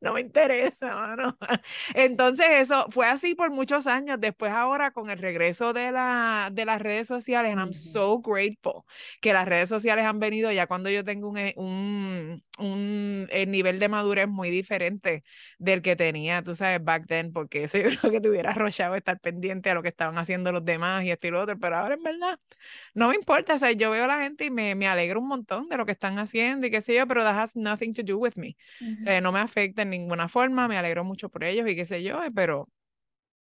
no 0.00 0.14
me 0.14 0.20
interesa, 0.20 0.94
mano. 0.94 1.36
Entonces 1.94 2.46
eso 2.50 2.86
fue 2.90 3.06
así 3.06 3.34
por 3.34 3.50
muchos 3.50 3.86
años. 3.86 4.18
Después 4.20 4.52
ahora 4.52 4.90
con 4.90 5.10
el 5.10 5.18
regreso 5.18 5.72
de, 5.72 5.92
la, 5.92 6.50
de 6.52 6.64
las 6.64 6.80
redes 6.80 7.06
sociales, 7.06 7.52
and 7.52 7.60
I'm 7.60 7.72
so 7.72 8.20
grateful 8.20 8.84
que 9.20 9.32
las 9.32 9.46
redes 9.46 9.68
sociales 9.68 10.04
han 10.04 10.18
venido 10.20 10.50
ya 10.52 10.66
cuando 10.66 10.90
yo 10.90 11.04
tengo 11.04 11.28
un, 11.28 11.38
un, 11.56 12.42
un 12.58 13.28
nivel 13.50 13.78
de 13.78 13.88
madurez 13.88 14.28
muy 14.28 14.50
diferente 14.50 15.24
del 15.58 15.82
que 15.82 15.96
tenía, 15.96 16.42
tú 16.42 16.54
sabes, 16.54 16.82
back 16.82 17.06
then, 17.06 17.32
porque 17.32 17.64
eso 17.64 17.78
yo 17.78 17.88
creo 17.98 18.12
que 18.12 18.20
te 18.20 18.28
hubiera 18.28 18.50
arrochado 18.50 18.94
estar 18.94 19.20
pendiente 19.20 19.70
a 19.70 19.74
lo 19.74 19.82
que 19.82 19.88
estaban 19.88 20.18
haciendo 20.18 20.52
los 20.52 20.64
demás 20.64 21.04
y 21.04 21.10
esto 21.10 21.26
y 21.26 21.30
lo 21.30 21.42
otro, 21.42 21.58
pero 21.58 21.76
ahora 21.76 21.94
en 21.94 22.02
verdad 22.02 22.38
no 22.94 23.08
me 23.08 23.14
importa, 23.14 23.54
o 23.54 23.58
sea, 23.58 23.72
yo 23.72 23.90
veo 23.90 24.04
a 24.04 24.06
la 24.06 24.22
gente 24.22 24.44
y 24.46 24.50
me, 24.50 24.74
me 24.74 24.86
alegro 24.88 25.20
un 25.20 25.28
montón 25.28 25.68
de 25.68 25.76
lo 25.76 25.86
que 25.86 25.92
están 25.92 26.18
haciendo 26.18 26.66
y 26.66 26.70
qué 26.70 26.80
sé 26.80 26.94
yo, 26.94 27.06
pero 27.06 27.22
that 27.22 27.38
has 27.38 27.56
nothing 27.56 27.92
to 27.94 28.02
do 28.02 28.18
with 28.18 28.34
me. 28.36 28.56
o 29.02 29.04
sea, 29.04 29.20
no 29.20 29.32
me 29.32 29.40
afecta 29.40 29.67
en 29.76 29.90
ninguna 29.90 30.28
forma, 30.28 30.68
me 30.68 30.76
alegro 30.76 31.04
mucho 31.04 31.28
por 31.28 31.44
ellos 31.44 31.68
y 31.68 31.76
qué 31.76 31.84
sé 31.84 32.02
yo, 32.02 32.22
eh, 32.22 32.30
pero 32.34 32.68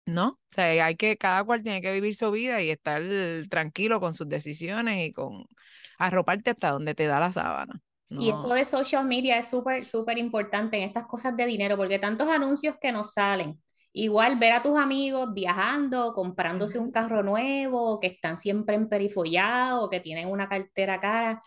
no, 0.05 0.29
o 0.29 0.39
sea, 0.51 0.85
hay 0.85 0.95
que, 0.95 1.17
cada 1.17 1.43
cual 1.43 1.63
tiene 1.63 1.81
que 1.81 1.91
vivir 1.91 2.15
su 2.15 2.31
vida 2.31 2.61
y 2.61 2.69
estar 2.69 3.03
tranquilo 3.49 3.99
con 3.99 4.13
sus 4.13 4.27
decisiones 4.29 5.05
y 5.05 5.11
con 5.11 5.45
arroparte 5.97 6.51
hasta 6.51 6.71
donde 6.71 6.95
te 6.95 7.07
da 7.07 7.19
la 7.19 7.31
sábana. 7.31 7.81
Y 8.09 8.29
eso 8.29 8.47
de 8.47 8.63
social 8.63 9.05
media 9.05 9.37
es 9.37 9.49
súper, 9.49 9.85
súper 9.85 10.17
importante 10.17 10.77
en 10.77 10.83
estas 10.83 11.07
cosas 11.07 11.35
de 11.35 11.45
dinero, 11.45 11.75
porque 11.75 11.99
tantos 11.99 12.29
anuncios 12.29 12.75
que 12.79 12.93
nos 12.93 13.13
salen. 13.13 13.61
Igual 13.91 14.37
ver 14.37 14.53
a 14.53 14.61
tus 14.61 14.77
amigos 14.77 15.33
viajando, 15.33 16.13
comprándose 16.13 16.79
un 16.79 16.91
carro 16.91 17.21
nuevo, 17.21 17.99
que 17.99 18.07
están 18.07 18.37
siempre 18.37 18.75
en 18.75 18.87
perifollado, 18.87 19.89
que 19.89 19.99
tienen 19.99 20.29
una 20.29 20.47
cartera 20.47 21.01
cara. 21.01 21.41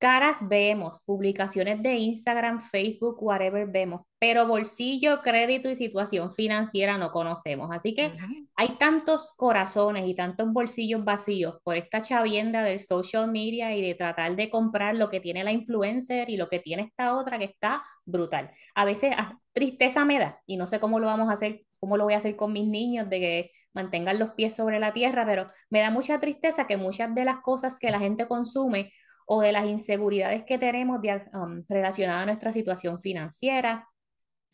Caras 0.00 0.48
vemos, 0.48 1.02
publicaciones 1.04 1.82
de 1.82 1.96
Instagram, 1.96 2.62
Facebook, 2.62 3.22
whatever 3.22 3.66
vemos, 3.66 4.00
pero 4.18 4.46
bolsillo, 4.46 5.20
crédito 5.20 5.68
y 5.68 5.76
situación 5.76 6.32
financiera 6.32 6.96
no 6.96 7.12
conocemos. 7.12 7.68
Así 7.70 7.92
que 7.92 8.14
hay 8.56 8.78
tantos 8.78 9.34
corazones 9.36 10.08
y 10.08 10.14
tantos 10.14 10.50
bolsillos 10.54 11.04
vacíos 11.04 11.58
por 11.62 11.76
esta 11.76 12.00
chavienda 12.00 12.62
del 12.62 12.80
social 12.80 13.30
media 13.30 13.76
y 13.76 13.82
de 13.82 13.94
tratar 13.94 14.36
de 14.36 14.48
comprar 14.48 14.94
lo 14.94 15.10
que 15.10 15.20
tiene 15.20 15.44
la 15.44 15.52
influencer 15.52 16.30
y 16.30 16.38
lo 16.38 16.48
que 16.48 16.60
tiene 16.60 16.84
esta 16.84 17.14
otra 17.14 17.38
que 17.38 17.44
está 17.44 17.82
brutal. 18.06 18.52
A 18.74 18.86
veces 18.86 19.12
ah, 19.18 19.38
tristeza 19.52 20.06
me 20.06 20.18
da 20.18 20.40
y 20.46 20.56
no 20.56 20.66
sé 20.66 20.80
cómo 20.80 20.98
lo 20.98 21.08
vamos 21.08 21.28
a 21.28 21.32
hacer, 21.34 21.66
cómo 21.78 21.98
lo 21.98 22.04
voy 22.04 22.14
a 22.14 22.18
hacer 22.18 22.36
con 22.36 22.54
mis 22.54 22.66
niños 22.66 23.10
de 23.10 23.20
que 23.20 23.50
mantengan 23.74 24.18
los 24.18 24.30
pies 24.30 24.54
sobre 24.54 24.80
la 24.80 24.94
tierra, 24.94 25.26
pero 25.26 25.46
me 25.68 25.80
da 25.80 25.90
mucha 25.90 26.18
tristeza 26.18 26.66
que 26.66 26.78
muchas 26.78 27.14
de 27.14 27.26
las 27.26 27.40
cosas 27.40 27.78
que 27.78 27.90
la 27.90 27.98
gente 27.98 28.26
consume 28.26 28.92
o 29.32 29.40
de 29.42 29.52
las 29.52 29.64
inseguridades 29.66 30.42
que 30.44 30.58
tenemos 30.58 30.98
um, 31.34 31.62
relacionadas 31.68 32.24
a 32.24 32.26
nuestra 32.26 32.52
situación 32.52 33.00
financiera 33.00 33.88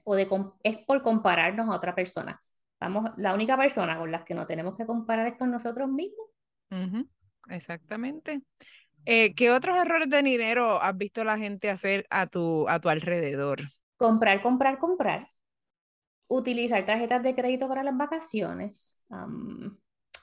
o 0.04 0.14
de 0.14 0.28
es 0.62 0.76
por 0.86 1.02
compararnos 1.02 1.70
a 1.70 1.76
otra 1.76 1.94
persona. 1.94 2.42
Vamos, 2.78 3.10
la 3.16 3.32
única 3.32 3.56
persona 3.56 3.96
con 3.96 4.12
la 4.12 4.22
que 4.22 4.34
no 4.34 4.44
tenemos 4.44 4.76
que 4.76 4.84
comparar 4.84 5.28
es 5.28 5.38
con 5.38 5.50
nosotros 5.50 5.88
mismos. 5.88 6.26
Exactamente. 7.48 8.42
Eh, 9.06 9.34
¿Qué 9.34 9.50
otros 9.50 9.78
errores 9.78 10.10
de 10.10 10.20
dinero 10.20 10.78
has 10.82 10.94
visto 10.94 11.24
la 11.24 11.38
gente 11.38 11.70
hacer 11.70 12.06
a 12.10 12.26
tu, 12.26 12.68
a 12.68 12.78
tu 12.78 12.90
alrededor? 12.90 13.60
Comprar, 13.96 14.42
comprar, 14.42 14.78
comprar. 14.78 15.26
Utilizar 16.28 16.84
tarjetas 16.84 17.22
de 17.22 17.34
crédito 17.34 17.66
para 17.66 17.82
las 17.82 17.96
vacaciones. 17.96 19.00
Um, 19.08 19.74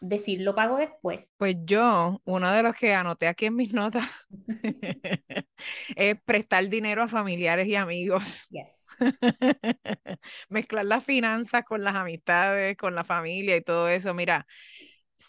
decir 0.03 0.41
lo 0.41 0.53
pago 0.53 0.77
después? 0.77 1.33
Pues 1.38 1.55
yo, 1.63 2.22
uno 2.25 2.51
de 2.51 2.62
los 2.62 2.75
que 2.75 2.93
anoté 2.93 3.27
aquí 3.27 3.45
en 3.45 3.55
mis 3.55 3.74
notas 3.74 4.07
es 5.95 6.22
prestar 6.25 6.67
dinero 6.69 7.03
a 7.03 7.07
familiares 7.07 7.67
y 7.67 7.75
amigos. 7.75 8.48
Yes. 8.50 8.88
Mezclar 10.50 10.86
las 10.86 11.03
finanzas 11.03 11.63
con 11.63 11.83
las 11.83 11.95
amistades, 11.95 12.77
con 12.77 12.95
la 12.95 13.03
familia 13.03 13.55
y 13.55 13.62
todo 13.62 13.88
eso. 13.89 14.13
Mira, 14.13 14.45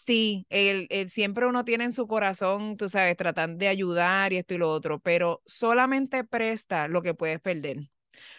sí, 0.05 0.45
el, 0.49 0.87
siempre 1.09 1.47
uno 1.47 1.63
tiene 1.63 1.85
en 1.85 1.93
su 1.93 2.07
corazón, 2.07 2.75
tú 2.77 2.89
sabes, 2.89 3.15
tratan 3.15 3.57
de 3.57 3.69
ayudar 3.69 4.33
y 4.33 4.37
esto 4.37 4.53
y 4.53 4.57
lo 4.57 4.69
otro, 4.71 4.99
pero 4.99 5.41
solamente 5.45 6.23
presta 6.25 6.87
lo 6.87 7.01
que 7.01 7.13
puedes 7.13 7.39
perder. 7.39 7.77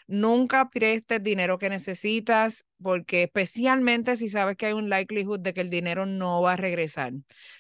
Nunca 0.09 0.71
prestes 0.71 1.21
dinero 1.23 1.59
que 1.59 1.69
necesitas, 1.69 2.65
porque 2.81 3.25
especialmente 3.25 4.15
si 4.17 4.29
sabes 4.29 4.57
que 4.57 4.67
hay 4.67 4.73
un 4.73 4.89
likelihood 4.89 5.41
de 5.41 5.53
que 5.53 5.63
el 5.63 5.71
dinero 5.71 6.07
no 6.07 6.43
va 6.43 6.53
a 6.53 6.57
regresar. 6.57 7.13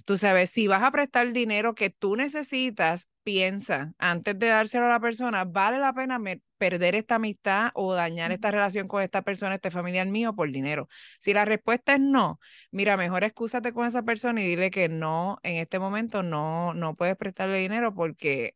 Tú 0.04 0.16
sabes, 0.16 0.50
si 0.50 0.68
vas 0.68 0.84
a 0.84 0.92
prestar 0.92 1.32
dinero 1.32 1.74
que 1.74 1.90
tú 1.90 2.14
necesitas, 2.14 3.08
piensa 3.24 3.92
antes 3.98 4.38
de 4.38 4.46
dárselo 4.46 4.86
a 4.86 4.90
la 4.90 5.00
persona, 5.00 5.44
¿vale 5.44 5.78
la 5.78 5.92
pena 5.92 6.20
perder 6.58 6.94
esta 6.94 7.16
amistad 7.16 7.70
o 7.74 7.94
dañar 7.94 8.30
esta 8.30 8.52
relación 8.52 8.86
con 8.86 9.02
esta 9.02 9.22
persona, 9.22 9.56
este 9.56 9.72
familiar 9.72 10.06
mío, 10.06 10.32
por 10.34 10.50
dinero? 10.52 10.86
Si 11.18 11.34
la 11.34 11.44
respuesta 11.44 11.94
es 11.94 12.00
no, 12.00 12.38
mira, 12.70 12.96
mejor 12.96 13.24
excúsate 13.24 13.72
con 13.72 13.86
esa 13.86 14.02
persona 14.04 14.40
y 14.40 14.46
dile 14.46 14.70
que 14.70 14.88
no, 14.88 15.38
en 15.42 15.56
este 15.56 15.80
momento 15.80 16.22
no, 16.22 16.74
no 16.74 16.94
puedes 16.94 17.16
prestarle 17.16 17.58
dinero 17.58 17.92
porque 17.92 18.54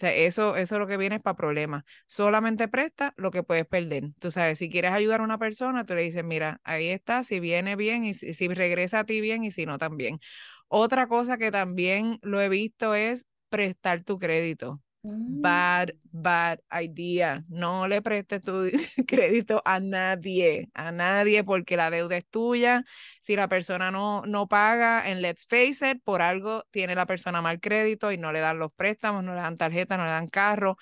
sea, 0.00 0.14
eso, 0.14 0.56
eso 0.56 0.74
es 0.76 0.78
lo 0.80 0.86
que 0.86 0.96
viene 0.96 1.16
es 1.16 1.22
para 1.22 1.36
problemas. 1.36 1.84
Solamente 2.06 2.68
presta 2.68 3.14
lo 3.16 3.30
que 3.30 3.42
puedes 3.42 3.66
perder. 3.66 4.10
Tú 4.18 4.30
sabes, 4.30 4.58
si 4.58 4.70
quieres 4.70 4.92
ayudar 4.92 5.20
a 5.20 5.24
una 5.24 5.38
persona, 5.38 5.84
tú 5.86 5.94
le 5.94 6.02
dices, 6.02 6.24
mira, 6.24 6.60
ahí 6.64 6.88
está, 6.88 7.24
si 7.24 7.40
viene 7.40 7.76
bien 7.76 8.04
y 8.04 8.14
si 8.14 8.48
regresa 8.48 9.00
a 9.00 9.04
ti 9.04 9.20
bien 9.20 9.44
y 9.44 9.50
si 9.50 9.66
no 9.66 9.78
también. 9.78 10.20
Otra 10.68 11.08
cosa 11.08 11.38
que 11.38 11.50
también 11.50 12.18
lo 12.22 12.40
he 12.40 12.48
visto 12.48 12.94
es 12.94 13.26
prestar 13.50 14.04
tu 14.04 14.18
crédito. 14.18 14.80
Mm. 15.02 15.40
Bad, 15.40 15.90
bad 16.12 16.58
idea. 16.82 17.42
No 17.48 17.88
le 17.88 18.02
prestes 18.02 18.42
tu 18.42 18.68
crédito 19.06 19.62
a 19.64 19.80
nadie, 19.80 20.68
a 20.74 20.92
nadie, 20.92 21.42
porque 21.42 21.76
la 21.76 21.90
deuda 21.90 22.18
es 22.18 22.26
tuya. 22.28 22.84
Si 23.22 23.34
la 23.34 23.48
persona 23.48 23.90
no, 23.90 24.22
no 24.26 24.46
paga 24.48 25.08
en 25.08 25.22
Let's 25.22 25.46
Face 25.46 25.90
It, 25.90 26.02
por 26.04 26.20
algo 26.20 26.64
tiene 26.70 26.94
la 26.94 27.06
persona 27.06 27.40
mal 27.40 27.60
crédito 27.60 28.12
y 28.12 28.18
no 28.18 28.30
le 28.32 28.40
dan 28.40 28.58
los 28.58 28.72
préstamos, 28.72 29.24
no 29.24 29.34
le 29.34 29.40
dan 29.40 29.56
tarjeta, 29.56 29.96
no 29.96 30.04
le 30.04 30.10
dan 30.10 30.28
carro. 30.28 30.76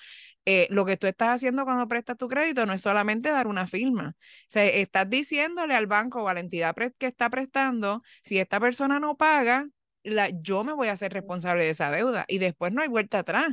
Eh, 0.45 0.67
lo 0.69 0.83
que 0.85 0.97
tú 0.97 1.07
estás 1.07 1.29
haciendo 1.35 1.63
cuando 1.63 1.87
prestas 1.87 2.17
tu 2.17 2.27
crédito 2.27 2.65
no 2.65 2.73
es 2.73 2.81
solamente 2.81 3.29
dar 3.29 3.47
una 3.47 3.67
firma. 3.67 4.15
O 4.17 4.51
sea, 4.51 4.65
estás 4.65 5.09
diciéndole 5.09 5.75
al 5.75 5.87
banco 5.87 6.23
o 6.23 6.27
a 6.27 6.33
la 6.33 6.39
entidad 6.41 6.75
que 6.97 7.05
está 7.07 7.29
prestando, 7.29 8.03
si 8.23 8.37
esta 8.39 8.59
persona 8.59 8.99
no 8.99 9.15
paga, 9.15 9.67
la, 10.03 10.29
yo 10.29 10.63
me 10.65 10.73
voy 10.73 10.87
a 10.89 10.93
hacer 10.93 11.13
responsable 11.13 11.63
de 11.63 11.69
esa 11.71 11.91
deuda 11.91 12.25
y 12.27 12.39
después 12.39 12.73
no 12.73 12.81
hay 12.81 12.87
vuelta 12.89 13.19
atrás. 13.19 13.47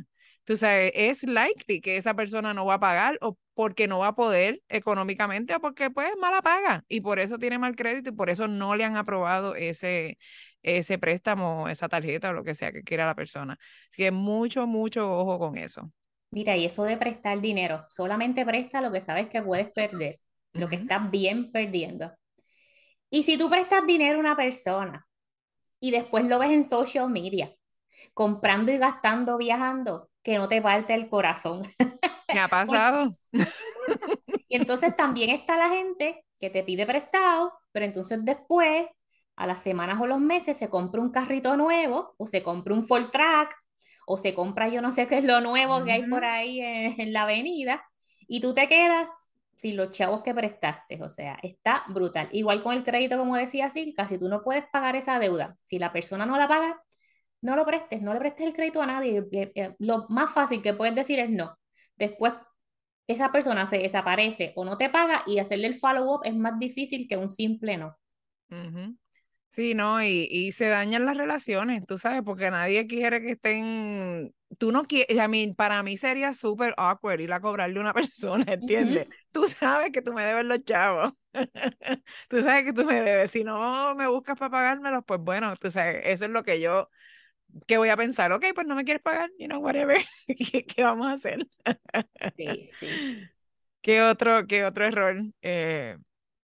Tú 0.47 0.57
sabes, 0.57 0.93
es 0.95 1.25
likely 1.25 1.81
que 1.81 1.97
esa 1.97 2.15
persona 2.15 2.55
no 2.55 2.65
va 2.67 2.75
a 2.75 2.81
pagar 2.81 3.19
o 3.21 3.37
porque 3.55 3.89
no 3.89 3.99
va 3.99 4.09
a 4.09 4.15
poder 4.15 4.63
económicamente 4.69 5.57
o 5.57 5.61
porque 5.61 5.91
pues 5.91 6.09
mala 6.21 6.41
paga 6.41 6.85
y 6.89 7.01
por 7.01 7.19
eso 7.19 7.37
tiene 7.37 7.59
mal 7.59 7.75
crédito 7.75 8.11
y 8.11 8.13
por 8.13 8.31
eso 8.31 8.47
no 8.47 8.77
le 8.77 8.85
han 8.85 8.97
aprobado 8.97 9.57
ese, 9.57 10.19
ese 10.63 10.99
préstamo, 10.99 11.69
esa 11.69 11.89
tarjeta 11.89 12.31
o 12.31 12.33
lo 12.33 12.45
que 12.45 12.55
sea 12.55 12.71
que 12.71 12.85
quiera 12.85 13.07
la 13.07 13.17
persona. 13.17 13.59
Así 13.91 14.03
que 14.05 14.13
mucho, 14.13 14.69
mucho 14.69 15.13
ojo 15.19 15.37
con 15.41 15.59
eso. 15.59 15.91
Mira, 16.31 16.57
y 16.57 16.65
eso 16.65 16.85
de 16.85 16.97
prestar 16.97 17.41
dinero, 17.41 17.85
solamente 17.89 18.47
presta 18.47 18.81
lo 18.81 18.93
que 18.93 19.01
sabes 19.01 19.29
que 19.29 19.43
puedes 19.43 19.73
perder, 19.73 20.17
lo 20.53 20.69
que 20.69 20.77
estás 20.77 21.11
bien 21.11 21.51
perdiendo. 21.51 22.13
Y 23.11 23.25
si 23.25 23.37
tú 23.37 23.51
prestas 23.51 23.85
dinero 23.85 24.19
a 24.19 24.21
una 24.21 24.37
persona 24.37 25.09
y 25.81 25.91
después 25.91 26.25
lo 26.25 26.39
ves 26.39 26.53
en 26.53 26.65
social 26.65 27.11
media, 27.11 27.53
comprando 28.15 28.71
y 28.71 28.79
gastando, 28.79 29.39
viajando, 29.39 30.09
que 30.27 30.39
no 30.39 30.49
te 30.49 30.61
parte 30.61 30.93
el 30.93 31.09
corazón. 31.09 31.63
Me 32.35 32.41
ha 32.41 32.49
pasado. 32.49 33.17
y 34.49 34.57
entonces 34.57 34.97
también 34.97 35.31
está 35.31 35.57
la 35.57 35.69
gente 35.69 36.25
que 36.41 36.51
te 36.51 36.65
pide 36.65 36.85
prestado, 36.85 37.53
pero 37.71 37.87
entonces 37.87 38.25
después, 38.25 38.89
a 39.37 39.47
las 39.47 39.61
semanas 39.61 40.01
o 40.01 40.07
los 40.09 40.19
meses, 40.19 40.57
se 40.57 40.69
compra 40.69 41.01
un 41.01 41.13
carrito 41.13 41.57
nuevo 41.57 42.17
o 42.19 42.27
se 42.27 42.43
compra 42.43 42.75
un 42.75 42.83
full 42.83 43.05
track 43.13 43.55
o 44.05 44.19
se 44.19 44.35
compra 44.35 44.69
yo 44.69 44.83
no 44.83 44.91
sé 44.91 45.07
qué 45.07 45.19
es 45.19 45.25
lo 45.25 45.41
nuevo 45.41 45.85
que 45.85 45.93
hay 45.93 46.11
por 46.11 46.25
ahí 46.25 46.61
en, 46.61 47.13
la 47.13 47.23
avenida 47.23 47.85
y 48.27 48.41
tú 48.41 48.53
te 48.53 48.67
quedas 48.67 49.11
sin 49.55 49.77
los 49.77 49.91
chavos 49.91 50.25
que 50.25 50.35
prestaste. 50.35 51.01
O 51.05 51.09
sea, 51.09 51.39
está 51.41 51.85
brutal. 51.87 52.29
Igual 52.33 52.65
con 52.65 52.75
el 52.75 52.83
crédito, 52.83 53.17
como 53.17 53.37
decía 53.37 53.71
Silka, 53.71 54.09
si 54.09 54.19
tú 54.19 54.29
no 54.29 54.43
puedes 54.43 54.65
pagar 54.73 54.97
esa 54.97 55.21
deuda, 55.21 55.57
si 55.63 55.79
la 55.79 55.93
persona 55.93 56.27
no 56.27 56.37
la 56.37 56.49
paga, 56.49 56.83
no 57.41 57.57
lo 57.57 57.65
prestes, 57.65 58.03
no 58.03 58.13
le 58.13 58.21
prestes 58.21 58.47
el 58.47 58.55
crédito 58.55 58.83
a 58.83 58.87
nadie. 58.87 59.25
Eh, 59.33 59.53
eh, 59.55 59.75
lo 59.79 60.07
más 60.09 60.33
fácil 60.33 60.63
que 60.63 60.75
puedes 60.75 60.95
decir 60.95 61.19
es 61.19 61.31
no. 61.31 61.57
Después 61.97 62.35
esa 63.07 63.31
persona 63.31 63.67
se 63.67 63.79
desaparece 63.79 64.53
o 64.57 64.65
no 64.65 64.77
te 64.77 64.91
paga 64.91 65.23
y 65.27 65.39
hacerle 65.39 65.69
el 65.69 65.77
follow-up 65.77 66.23
es 66.25 66.35
más 66.35 66.59
difícil 66.59 67.07
que 67.09 67.17
un 67.17 67.31
simple 67.31 67.77
no. 67.77 67.97
Sí, 69.51 69.75
no, 69.75 70.03
y, 70.03 70.29
y, 70.31 70.53
se 70.53 70.67
dañan 70.69 71.07
las 71.07 71.17
relaciones, 71.17 71.87
tú 71.87 71.97
sabes, 71.97 72.21
porque 72.23 72.51
nadie 72.51 72.87
quiere 72.87 73.23
que 73.23 73.31
estén, 73.31 74.35
tú 74.59 74.71
no 74.71 74.85
quieres, 74.85 75.19
a 75.19 75.29
mí, 75.29 75.55
para 75.55 75.83
mí 75.83 75.97
sería 75.97 76.35
súper 76.35 76.75
awkward 76.77 77.21
ir 77.21 77.33
a 77.33 77.41
cobrarle 77.41 77.79
a 77.79 77.81
una 77.81 77.95
persona, 78.45 78.45
¿entiendes? 78.53 79.09
Tú 79.33 79.49
sabes 79.49 79.93
que 79.93 80.03
tú 80.03 80.13
me 80.13 80.25
debes 80.25 80.45
los 80.45 80.63
chavos, 80.63 81.15
tú 82.29 82.43
sabes 82.43 82.65
que 82.65 82.75
tú 82.75 82.85
me 82.85 83.01
debes, 83.01 83.31
si 83.31 83.45
no 83.45 83.95
me 83.95 84.07
buscas 84.09 84.39
para 84.39 84.51
pagármelos, 84.51 85.05
pues 85.07 85.21
bueno, 85.21 85.57
tú 85.57 85.71
sabes, 85.71 86.03
eso 86.05 86.27
es 86.27 86.31
lo 86.31 86.43
que 86.43 86.61
yo 86.61 86.91
¿qué 87.67 87.79
voy 87.79 87.89
a 87.89 87.97
pensar? 87.97 88.33
Ok, 88.33 88.47
pues 88.55 88.67
no 88.67 88.75
me 88.75 88.85
quieres 88.85 89.03
pagar, 89.03 89.31
you 89.39 89.47
know, 89.47 89.61
whatever. 89.61 89.99
¿Qué, 90.75 90.85
vamos 90.85 91.07
a 91.07 91.13
hacer? 91.13 91.39
sí, 92.37 92.69
sí. 92.79 92.87
¿Qué 93.81 94.03
otro, 94.03 94.47
qué 94.47 94.65
otro 94.65 94.85
error 94.85 95.17
eh, 95.43 95.97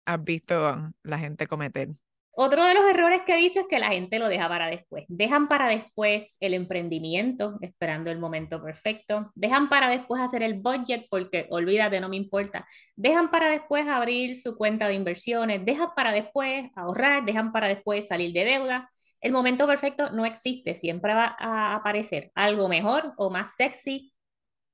has 0.04 0.24
visto 0.24 0.92
la 1.02 1.18
gente 1.18 1.48
cometer? 1.48 1.88
Otro 2.34 2.64
de 2.64 2.72
los 2.72 2.84
errores 2.84 3.22
que 3.26 3.34
he 3.34 3.36
visto 3.36 3.60
es 3.60 3.66
que 3.68 3.78
la 3.78 3.88
gente 3.88 4.18
lo 4.18 4.28
deja 4.28 4.48
para 4.48 4.68
después. 4.68 5.04
Dejan 5.08 5.48
para 5.48 5.68
después 5.68 6.38
el 6.40 6.54
emprendimiento, 6.54 7.58
esperando 7.60 8.10
el 8.10 8.18
momento 8.18 8.62
perfecto. 8.62 9.30
Dejan 9.34 9.68
para 9.68 9.90
después 9.90 10.22
hacer 10.22 10.42
el 10.42 10.54
budget 10.54 11.06
porque 11.10 11.46
olvídate, 11.50 12.00
no 12.00 12.08
me 12.08 12.16
importa. 12.16 12.66
Dejan 12.96 13.30
para 13.30 13.50
después 13.50 13.86
abrir 13.86 14.40
su 14.40 14.56
cuenta 14.56 14.88
de 14.88 14.94
inversiones. 14.94 15.64
Dejan 15.64 15.90
para 15.94 16.12
después 16.12 16.70
ahorrar. 16.74 17.24
Dejan 17.26 17.52
para 17.52 17.68
después 17.68 18.06
salir 18.06 18.32
de 18.32 18.44
deuda 18.44 18.88
el 19.22 19.32
momento 19.32 19.66
perfecto 19.68 20.10
no 20.10 20.26
existe, 20.26 20.76
siempre 20.76 21.14
va 21.14 21.36
a 21.38 21.76
aparecer 21.76 22.32
algo 22.34 22.68
mejor 22.68 23.14
o 23.16 23.30
más 23.30 23.54
sexy 23.56 24.12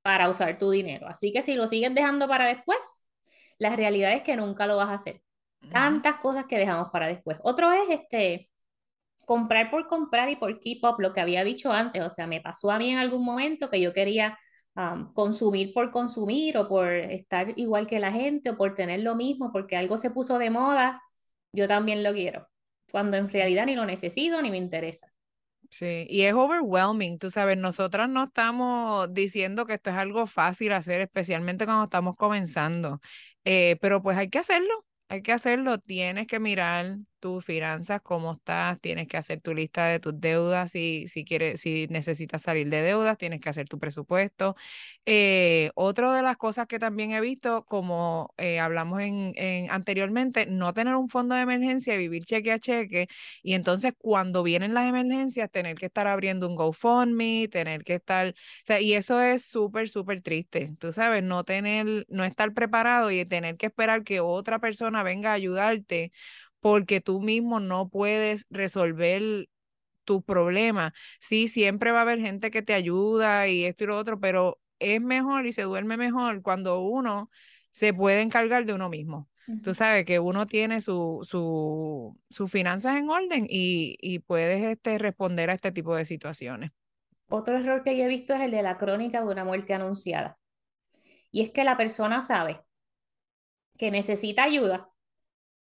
para 0.01 0.29
usar 0.29 0.57
tu 0.57 0.71
dinero. 0.71 1.07
Así 1.07 1.31
que 1.31 1.43
si 1.43 1.53
lo 1.53 1.67
sigues 1.67 1.93
dejando 1.93 2.27
para 2.27 2.47
después, 2.47 2.79
la 3.59 3.75
realidad 3.75 4.13
es 4.13 4.23
que 4.23 4.35
nunca 4.35 4.67
lo 4.67 4.77
vas 4.77 4.89
a 4.89 4.95
hacer. 4.95 5.21
Tantas 5.71 6.15
cosas 6.15 6.45
que 6.45 6.57
dejamos 6.57 6.89
para 6.89 7.07
después. 7.07 7.37
Otro 7.43 7.71
es 7.71 7.89
este 7.89 8.49
comprar 9.25 9.69
por 9.71 9.87
comprar 9.87 10.29
y 10.29 10.35
por 10.37 10.59
keep 10.59 10.83
up, 10.83 10.95
lo 10.99 11.13
que 11.13 11.21
había 11.21 11.43
dicho 11.43 11.71
antes. 11.71 12.01
O 12.03 12.09
sea, 12.09 12.27
me 12.27 12.41
pasó 12.41 12.71
a 12.71 12.79
mí 12.79 12.89
en 12.91 12.97
algún 12.97 13.23
momento 13.23 13.69
que 13.69 13.81
yo 13.81 13.93
quería 13.93 14.39
um, 14.75 15.13
consumir 15.13 15.73
por 15.73 15.91
consumir 15.91 16.57
o 16.57 16.67
por 16.67 16.91
estar 16.93 17.53
igual 17.59 17.87
que 17.87 17.99
la 17.99 18.11
gente 18.11 18.51
o 18.51 18.57
por 18.57 18.75
tener 18.75 19.01
lo 19.01 19.15
mismo 19.15 19.51
porque 19.51 19.77
algo 19.77 19.97
se 19.97 20.11
puso 20.11 20.39
de 20.39 20.49
moda. 20.49 21.03
Yo 21.53 21.67
también 21.67 22.03
lo 22.03 22.13
quiero 22.13 22.47
cuando 22.91 23.17
en 23.17 23.29
realidad 23.29 23.65
ni 23.65 23.75
lo 23.75 23.85
necesito 23.85 24.41
ni 24.41 24.51
me 24.51 24.57
interesa. 24.57 25.07
Sí, 25.71 26.07
y 26.09 26.23
es 26.23 26.33
overwhelming, 26.33 27.19
tú 27.19 27.29
sabes, 27.29 27.55
nosotras 27.57 28.09
no 28.09 28.23
estamos 28.23 29.13
diciendo 29.13 29.65
que 29.67 29.75
esto 29.75 29.91
es 29.91 29.95
algo 29.97 30.25
fácil 30.25 30.71
hacer, 30.71 30.99
especialmente 31.01 31.65
cuando 31.65 31.83
estamos 31.83 32.17
comenzando, 32.17 33.01
eh, 33.45 33.77
pero 33.79 34.01
pues 34.01 34.17
hay 34.17 34.29
que 34.29 34.39
hacerlo, 34.39 34.85
hay 35.09 35.21
que 35.21 35.31
hacerlo, 35.31 35.77
tienes 35.77 36.25
que 36.25 36.39
mirar 36.39 36.97
tus 37.19 37.45
finanzas, 37.45 38.01
cómo 38.01 38.31
estás, 38.33 38.79
tienes 38.81 39.07
que 39.07 39.17
hacer 39.17 39.41
tu 39.41 39.53
lista 39.53 39.87
de 39.87 39.99
tus 39.99 40.19
deudas, 40.19 40.71
si, 40.71 41.07
si 41.07 41.25
quieres, 41.25 41.61
si 41.61 41.87
necesitas 41.89 42.41
salir 42.41 42.69
de 42.69 42.81
deudas, 42.81 43.17
tienes 43.17 43.41
que 43.41 43.49
hacer 43.49 43.67
tu 43.67 43.79
presupuesto. 43.79 44.55
Eh, 45.05 45.71
otra 45.75 46.13
de 46.15 46.21
las 46.21 46.37
cosas 46.37 46.67
que 46.67 46.79
también 46.79 47.11
he 47.11 47.21
visto, 47.21 47.65
como 47.65 48.33
eh, 48.37 48.59
hablamos 48.59 49.01
en, 49.01 49.33
en, 49.35 49.69
anteriormente, 49.71 50.45
no 50.45 50.73
tener 50.73 50.95
un 50.95 51.09
fondo 51.09 51.35
de 51.35 51.41
emergencia 51.41 51.95
y 51.95 51.97
vivir 51.97 52.25
cheque 52.25 52.51
a 52.51 52.59
cheque, 52.59 53.07
y 53.41 53.53
entonces 53.53 53.93
cuando 53.97 54.43
vienen 54.43 54.73
las 54.73 54.87
emergencias, 54.87 55.49
tener 55.51 55.75
que 55.75 55.87
estar 55.87 56.07
abriendo 56.07 56.47
un 56.47 56.55
GoFundMe, 56.55 57.47
tener 57.49 57.83
que 57.83 57.95
estar, 57.95 58.29
o 58.29 58.33
sea, 58.65 58.81
y 58.81 58.93
eso 58.93 59.19
es 59.21 59.43
súper, 59.45 59.89
súper 59.89 60.21
triste, 60.21 60.69
tú 60.79 60.93
sabes, 60.93 61.23
no 61.23 61.43
tener, 61.43 62.05
no 62.09 62.23
estar 62.23 62.53
preparado 62.53 63.11
y 63.11 63.25
tener 63.25 63.57
que 63.57 63.67
esperar 63.67 64.03
que 64.03 64.19
otra 64.19 64.59
persona 64.59 65.03
venga 65.03 65.31
a 65.31 65.33
ayudarte 65.33 66.11
porque 66.59 67.01
tú 67.01 67.21
mismo 67.21 67.59
no 67.59 67.89
puedes 67.89 68.45
resolver 68.49 69.47
tu 70.05 70.23
problema. 70.23 70.93
Sí, 71.19 71.47
siempre 71.47 71.91
va 71.91 71.99
a 71.99 72.01
haber 72.03 72.19
gente 72.19 72.51
que 72.51 72.61
te 72.61 72.73
ayuda 72.73 73.47
y 73.47 73.65
esto 73.65 73.83
y 73.85 73.87
lo 73.87 73.97
otro, 73.97 74.19
pero 74.19 74.59
es 74.79 75.01
mejor 75.01 75.45
y 75.45 75.53
se 75.53 75.63
duerme 75.63 75.97
mejor 75.97 76.41
cuando 76.41 76.81
uno 76.81 77.29
se 77.71 77.93
puede 77.93 78.21
encargar 78.21 78.65
de 78.65 78.73
uno 78.73 78.89
mismo. 78.89 79.29
Tú 79.63 79.73
sabes 79.73 80.05
que 80.05 80.19
uno 80.19 80.45
tiene 80.45 80.79
sus 80.81 81.27
su, 81.27 82.17
su 82.29 82.47
finanzas 82.47 82.97
en 82.97 83.09
orden 83.09 83.45
y, 83.49 83.97
y 83.99 84.19
puedes 84.19 84.63
este, 84.63 84.97
responder 84.99 85.49
a 85.49 85.53
este 85.53 85.71
tipo 85.71 85.95
de 85.95 86.05
situaciones. 86.05 86.71
Otro 87.29 87.57
error 87.57 87.83
que 87.83 87.97
yo 87.97 88.03
he 88.03 88.07
visto 88.07 88.33
es 88.33 88.41
el 88.41 88.51
de 88.51 88.61
la 88.61 88.77
crónica 88.77 89.21
de 89.21 89.27
una 89.27 89.43
muerte 89.45 89.73
anunciada. 89.73 90.37
Y 91.31 91.41
es 91.43 91.51
que 91.51 91.63
la 91.63 91.77
persona 91.77 92.21
sabe 92.21 92.61
que 93.77 93.91
necesita 93.91 94.43
ayuda, 94.43 94.89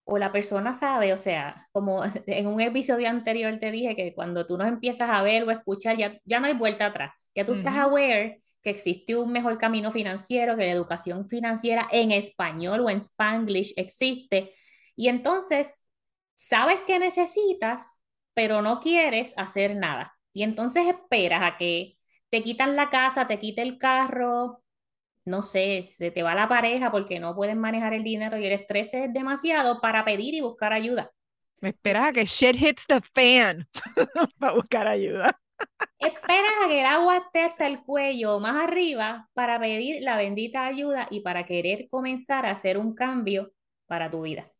o 0.09 0.19
la 0.19 0.33
persona 0.33 0.73
sabe, 0.73 1.13
o 1.13 1.19
sea, 1.19 1.69
como 1.73 2.03
en 2.27 2.47
un 2.47 2.61
episodio 2.61 3.09
anterior 3.09 3.59
te 3.59 3.73
dije 3.73 3.97
que 3.97 4.15
cuando 4.15 4.47
tú 4.47 4.57
nos 4.57 4.69
empiezas 4.69 5.11
a 5.11 5.23
ver 5.23 5.43
o 5.45 5.51
escuchar, 5.51 5.97
ya, 5.99 6.19
ya 6.25 6.41
no 6.41 6.47
hay 6.47 6.55
vuelta 6.55 6.87
atrás, 6.87 7.13
ya 7.35 7.45
tú 7.45 7.55
estás 7.55 7.77
aware 7.77 8.41
que 8.63 8.71
existe 8.71 9.17
un 9.17 9.33
mejor 9.33 9.59
camino 9.59 9.93
financiero, 9.93 10.57
que 10.57 10.67
la 10.67 10.73
educación 10.73 11.29
financiera 11.29 11.89
en 11.93 12.13
español 12.13 12.81
o 12.81 12.91
en 12.91 13.01
spanglish 13.01 13.75
existe, 13.77 14.55
y 14.95 15.09
entonces 15.09 15.85
sabes 16.35 16.81
que 16.87 16.99
necesitas, 16.99 17.99
pero 18.33 18.63
no 18.63 18.81
quieres 18.81 19.33
hacer 19.37 19.75
nada, 19.77 20.17
y 20.33 20.45
entonces 20.45 20.87
esperas 20.87 21.43
a 21.43 21.57
que 21.59 21.99
te 22.31 22.43
quitan 22.45 22.77
la 22.77 22.91
casa, 22.91 23.27
te 23.27 23.41
quite 23.41 23.63
el 23.63 23.79
carro, 23.79 24.63
no 25.27 25.43
sé, 25.43 25.89
se 25.93 26.11
te 26.13 26.23
va 26.23 26.35
la 26.35 26.49
pareja 26.49 26.91
porque 26.91 27.19
no 27.19 27.35
puedes 27.35 27.57
manejar 27.57 27.93
el 27.93 28.05
dinero 28.05 28.39
y 28.39 28.47
el 28.47 28.53
estrés 28.53 28.95
es 28.95 29.13
demasiado 29.13 29.81
para 29.81 30.05
pedir 30.05 30.35
y 30.35 30.41
buscar 30.41 30.73
ayuda. 30.73 31.11
Me 31.61 31.71
esperas 31.71 32.09
a 32.09 32.13
que 32.13 32.25
shit 32.25 32.55
hits 32.63 32.87
the 32.87 33.01
fan 33.01 33.67
para 34.39 34.55
buscar 34.55 34.87
ayuda. 34.87 35.39
Esperas 35.99 36.53
a 36.65 36.69
que 36.69 36.81
el 36.81 36.87
agua 36.87 37.17
esté 37.17 37.41
hasta 37.41 37.67
el 37.67 37.83
cuello 37.83 38.39
más 38.39 38.63
arriba 38.63 39.29
para 39.33 39.59
pedir 39.59 40.03
la 40.03 40.17
bendita 40.17 40.65
ayuda 40.65 41.09
y 41.11 41.21
para 41.21 41.45
querer 41.45 41.89
comenzar 41.89 42.47
a 42.47 42.53
hacer 42.53 42.79
un 42.79 42.95
cambio 42.95 43.53
para 43.87 44.11
tu 44.11 44.23
vida. 44.23 44.53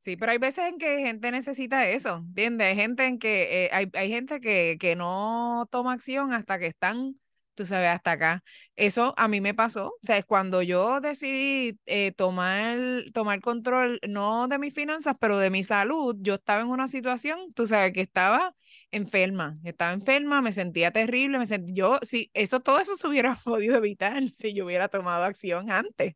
Sí, 0.00 0.16
pero 0.16 0.32
hay 0.32 0.38
veces 0.38 0.66
en 0.66 0.76
que 0.76 0.98
gente 0.98 1.30
necesita 1.30 1.88
eso, 1.88 2.16
¿entiendes? 2.16 2.66
Hay 2.66 2.76
gente 2.76 3.06
en 3.06 3.18
que 3.18 3.64
eh, 3.64 3.70
hay, 3.72 3.88
hay, 3.94 4.10
gente 4.10 4.40
que, 4.40 4.76
que 4.78 4.94
no 4.96 5.66
toma 5.70 5.94
acción 5.94 6.34
hasta 6.34 6.58
que 6.58 6.66
están 6.66 7.18
tú 7.54 7.64
sabes, 7.66 7.90
hasta 7.90 8.12
acá. 8.12 8.44
Eso 8.76 9.14
a 9.16 9.28
mí 9.28 9.40
me 9.40 9.54
pasó, 9.54 9.88
o 9.88 9.98
sea, 10.02 10.16
es 10.18 10.24
cuando 10.24 10.62
yo 10.62 11.00
decidí 11.00 11.78
eh, 11.86 12.12
tomar, 12.12 12.78
tomar 13.12 13.40
control, 13.40 14.00
no 14.08 14.48
de 14.48 14.58
mis 14.58 14.74
finanzas, 14.74 15.14
pero 15.20 15.38
de 15.38 15.50
mi 15.50 15.62
salud, 15.62 16.16
yo 16.20 16.34
estaba 16.34 16.62
en 16.62 16.68
una 16.68 16.88
situación, 16.88 17.52
tú 17.54 17.66
sabes, 17.66 17.92
que 17.92 18.00
estaba 18.00 18.54
enferma, 18.90 19.58
estaba 19.64 19.92
enferma, 19.92 20.42
me 20.42 20.52
sentía 20.52 20.90
terrible, 20.90 21.38
me 21.38 21.46
sentí, 21.46 21.72
yo, 21.74 21.98
sí, 22.02 22.30
eso, 22.34 22.60
todo 22.60 22.80
eso 22.80 22.96
se 22.96 23.08
hubiera 23.08 23.36
podido 23.44 23.76
evitar 23.76 24.22
si 24.30 24.54
yo 24.54 24.64
hubiera 24.66 24.88
tomado 24.88 25.24
acción 25.24 25.70
antes, 25.70 26.14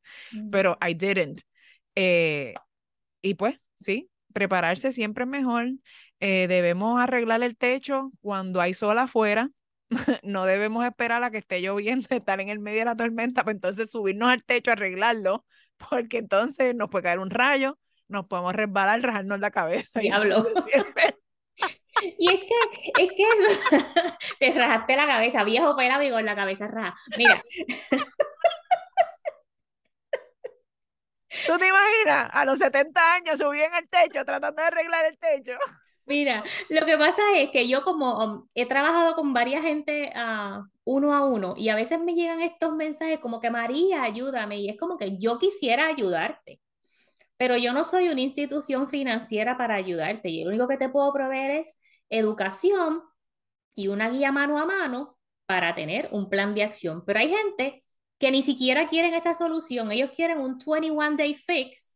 pero 0.51 0.77
I 0.87 0.95
didn't. 0.95 1.41
Eh, 1.95 2.55
y 3.23 3.35
pues, 3.35 3.61
sí, 3.81 4.11
prepararse 4.33 4.93
siempre 4.93 5.25
es 5.25 5.31
mejor. 5.31 5.71
Eh, 6.21 6.47
debemos 6.49 7.01
arreglar 7.01 7.43
el 7.43 7.57
techo 7.57 8.13
cuando 8.21 8.61
hay 8.61 8.75
sol 8.75 8.99
afuera 8.99 9.51
no 10.23 10.45
debemos 10.45 10.85
esperar 10.85 11.23
a 11.25 11.31
que 11.31 11.39
esté 11.39 11.61
lloviendo, 11.61 12.07
estar 12.11 12.41
en 12.41 12.49
el 12.49 12.59
medio 12.59 12.81
de 12.81 12.85
la 12.87 12.97
tormenta, 12.97 13.43
para 13.43 13.55
entonces 13.55 13.91
subirnos 13.91 14.29
al 14.29 14.45
techo, 14.45 14.73
arreglarlo, 14.73 15.45
porque 15.77 16.19
entonces 16.19 16.75
nos 16.75 16.89
puede 16.89 17.05
caer 17.05 17.19
un 17.19 17.31
rayo, 17.31 17.79
nos 18.09 18.27
podemos 18.27 18.55
resbalar, 18.55 19.01
rajarnos 19.03 19.41
la 19.41 19.51
cabeza. 19.51 20.01
Diablo. 20.01 20.47
Y, 22.01 22.33
es 22.33 22.41
que, 22.43 23.03
es 23.03 23.11
que 23.11 24.53
te 24.53 24.57
rajaste 24.57 24.95
la 24.95 25.09
cabeza, 25.09 25.43
viejo 25.43 25.75
pelado 25.75 26.05
y 26.05 26.13
con 26.13 26.25
la 26.25 26.37
cabeza 26.37 26.69
raja. 26.69 26.97
Mira. 27.17 27.43
¿Tú 31.47 31.59
te 31.59 31.67
imaginas? 31.67 32.31
A 32.33 32.45
los 32.45 32.59
70 32.59 33.15
años 33.15 33.39
subí 33.39 33.61
en 33.61 33.75
el 33.75 33.89
techo 33.89 34.25
tratando 34.25 34.63
de 34.63 34.69
arreglar 34.69 35.07
el 35.07 35.19
techo. 35.19 35.59
Mira, 36.09 36.43
lo 36.71 36.87
que 36.87 36.97
pasa 36.97 37.21
es 37.37 37.51
que 37.51 37.69
yo 37.69 37.83
como 37.85 38.19
um, 38.25 38.49
he 38.55 38.67
trabajado 38.67 39.15
con 39.15 39.35
varias 39.35 39.63
gente 39.63 40.11
uh, 40.17 40.65
uno 40.85 41.15
a 41.15 41.25
uno 41.27 41.55
y 41.57 41.69
a 41.69 41.75
veces 41.75 42.01
me 42.01 42.15
llegan 42.15 42.41
estos 42.41 42.75
mensajes 42.75 43.21
como 43.21 43.41
que 43.41 43.51
María, 43.51 44.03
ayúdame 44.05 44.59
y 44.59 44.71
es 44.71 44.79
como 44.79 44.97
que 44.97 45.19
yo 45.19 45.39
quisiera 45.39 45.87
ayudarte, 45.87 46.61
pero 47.37 47.57
yo 47.57 47.73
no 47.73 47.85
soy 47.85 48.09
una 48.09 48.23
institución 48.23 48.89
financiera 48.89 49.57
para 49.59 49.77
ayudarte. 49.77 50.35
Yo 50.37 50.45
lo 50.45 50.51
único 50.51 50.69
que 50.69 50.79
te 50.79 50.89
puedo 50.89 51.13
proveer 51.13 51.63
es 51.63 51.79
educación 52.11 53.03
y 53.75 53.89
una 53.89 54.11
guía 54.11 54.33
mano 54.33 54.59
a 54.59 54.67
mano 54.67 55.19
para 55.47 55.75
tener 55.75 56.09
un 56.13 56.29
plan 56.31 56.55
de 56.55 56.65
acción. 56.65 57.05
Pero 57.07 57.21
hay 57.21 57.31
gente 57.31 57.85
que 58.19 58.31
ni 58.31 58.43
siquiera 58.43 58.89
quieren 58.89 59.15
esa 59.15 59.35
solución, 59.35 59.93
ellos 59.93 60.11
quieren 60.15 60.39
un 60.41 60.59
21 60.59 61.17
day 61.17 61.35
fix 61.35 61.88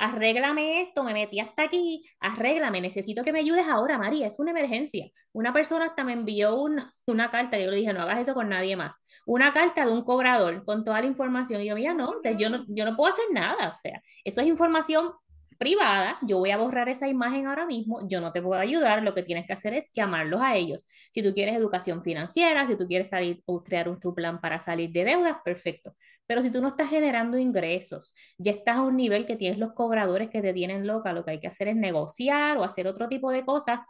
arréglame 0.00 0.82
esto, 0.82 1.04
me 1.04 1.12
metí 1.12 1.40
hasta 1.40 1.64
aquí, 1.64 2.02
arréglame, 2.20 2.80
necesito 2.80 3.22
que 3.22 3.32
me 3.32 3.40
ayudes 3.40 3.66
ahora, 3.68 3.98
María, 3.98 4.26
es 4.26 4.38
una 4.38 4.50
emergencia. 4.50 5.10
Una 5.32 5.52
persona 5.52 5.84
hasta 5.86 6.04
me 6.04 6.14
envió 6.14 6.56
una 7.06 7.30
carta, 7.30 7.58
yo 7.58 7.70
le 7.70 7.76
dije, 7.76 7.92
no 7.92 8.02
hagas 8.02 8.20
eso 8.20 8.34
con 8.34 8.48
nadie 8.48 8.76
más. 8.76 8.96
Una 9.26 9.52
carta 9.52 9.84
de 9.84 9.92
un 9.92 10.02
cobrador 10.02 10.64
con 10.64 10.84
toda 10.84 11.00
la 11.00 11.06
información. 11.06 11.60
Y 11.60 11.66
yo, 11.66 11.74
mira, 11.74 11.94
no, 11.94 12.14
yo 12.38 12.50
no, 12.50 12.64
yo 12.68 12.84
no 12.84 12.96
puedo 12.96 13.12
hacer 13.12 13.26
nada, 13.30 13.68
o 13.68 13.72
sea, 13.72 14.00
eso 14.24 14.40
es 14.40 14.46
información 14.46 15.12
privada, 15.60 16.18
yo 16.22 16.38
voy 16.38 16.52
a 16.52 16.56
borrar 16.56 16.88
esa 16.88 17.06
imagen 17.06 17.46
ahora 17.46 17.66
mismo, 17.66 18.00
yo 18.08 18.22
no 18.22 18.32
te 18.32 18.40
puedo 18.40 18.58
ayudar, 18.58 19.02
lo 19.02 19.14
que 19.14 19.22
tienes 19.22 19.46
que 19.46 19.52
hacer 19.52 19.74
es 19.74 19.90
llamarlos 19.92 20.40
a 20.40 20.56
ellos. 20.56 20.86
Si 21.12 21.22
tú 21.22 21.34
quieres 21.34 21.54
educación 21.54 22.02
financiera, 22.02 22.66
si 22.66 22.76
tú 22.78 22.86
quieres 22.88 23.10
salir 23.10 23.42
o 23.44 23.62
crear 23.62 23.86
un, 23.90 24.00
tu 24.00 24.14
plan 24.14 24.40
para 24.40 24.58
salir 24.58 24.90
de 24.90 25.04
deudas, 25.04 25.36
perfecto. 25.44 25.94
Pero 26.26 26.40
si 26.40 26.50
tú 26.50 26.62
no 26.62 26.68
estás 26.68 26.88
generando 26.88 27.36
ingresos, 27.38 28.14
ya 28.38 28.52
estás 28.52 28.76
a 28.78 28.82
un 28.82 28.96
nivel 28.96 29.26
que 29.26 29.36
tienes 29.36 29.58
los 29.58 29.74
cobradores 29.74 30.30
que 30.30 30.40
te 30.40 30.54
tienen 30.54 30.86
loca, 30.86 31.12
lo 31.12 31.24
que 31.26 31.32
hay 31.32 31.40
que 31.40 31.48
hacer 31.48 31.68
es 31.68 31.76
negociar 31.76 32.56
o 32.56 32.64
hacer 32.64 32.86
otro 32.86 33.08
tipo 33.08 33.30
de 33.30 33.44
cosas, 33.44 33.80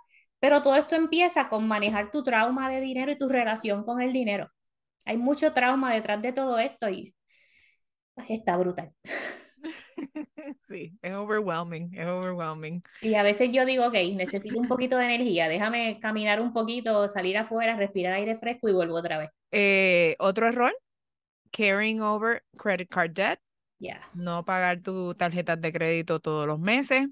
pero 0.41 0.63
todo 0.63 0.75
esto 0.77 0.97
empieza 0.97 1.49
con 1.49 1.69
manejar 1.69 2.11
tu 2.11 2.25
trauma 2.25 2.69
de 2.71 2.81
dinero 2.81 3.13
y 3.13 3.19
tu 3.19 3.29
relación 3.29 3.85
con 3.85 4.01
el 4.01 4.13
dinero. 4.13 4.49
Hay 5.07 5.19
mucho 5.19 5.53
trauma 5.53 5.95
detrás 5.95 6.23
de 6.23 6.33
todo 6.33 6.59
esto 6.59 6.89
y 6.91 7.15
está 8.29 8.57
brutal. 8.57 8.93
Sí, 10.69 10.93
es 11.03 11.13
overwhelming, 11.13 11.91
es 11.95 12.07
overwhelming. 12.07 12.83
Y 13.03 13.15
a 13.15 13.23
veces 13.23 13.51
yo 13.53 13.65
digo, 13.65 13.87
ok, 13.87 13.95
necesito 14.15 14.59
un 14.59 14.69
poquito 14.69 14.97
de 14.97 15.05
energía, 15.05 15.49
déjame 15.49 15.99
caminar 16.01 16.41
un 16.41 16.53
poquito, 16.53 17.09
salir 17.09 17.37
afuera, 17.39 17.77
respirar 17.77 18.15
aire 18.15 18.37
fresco 18.37 18.69
y 18.69 18.73
vuelvo 18.73 18.97
otra 18.97 19.19
vez. 19.19 19.31
Eh, 19.51 20.17
Otro 20.19 20.49
error, 20.49 20.73
carrying 21.51 22.01
over 22.01 22.43
credit 22.57 22.89
card 22.89 23.13
debt. 23.13 23.39
Yeah. 23.79 24.01
No 24.15 24.45
pagar 24.45 24.83
tus 24.83 25.17
tarjetas 25.17 25.61
de 25.61 25.73
crédito 25.73 26.21
todos 26.21 26.47
los 26.47 26.59
meses 26.59 27.09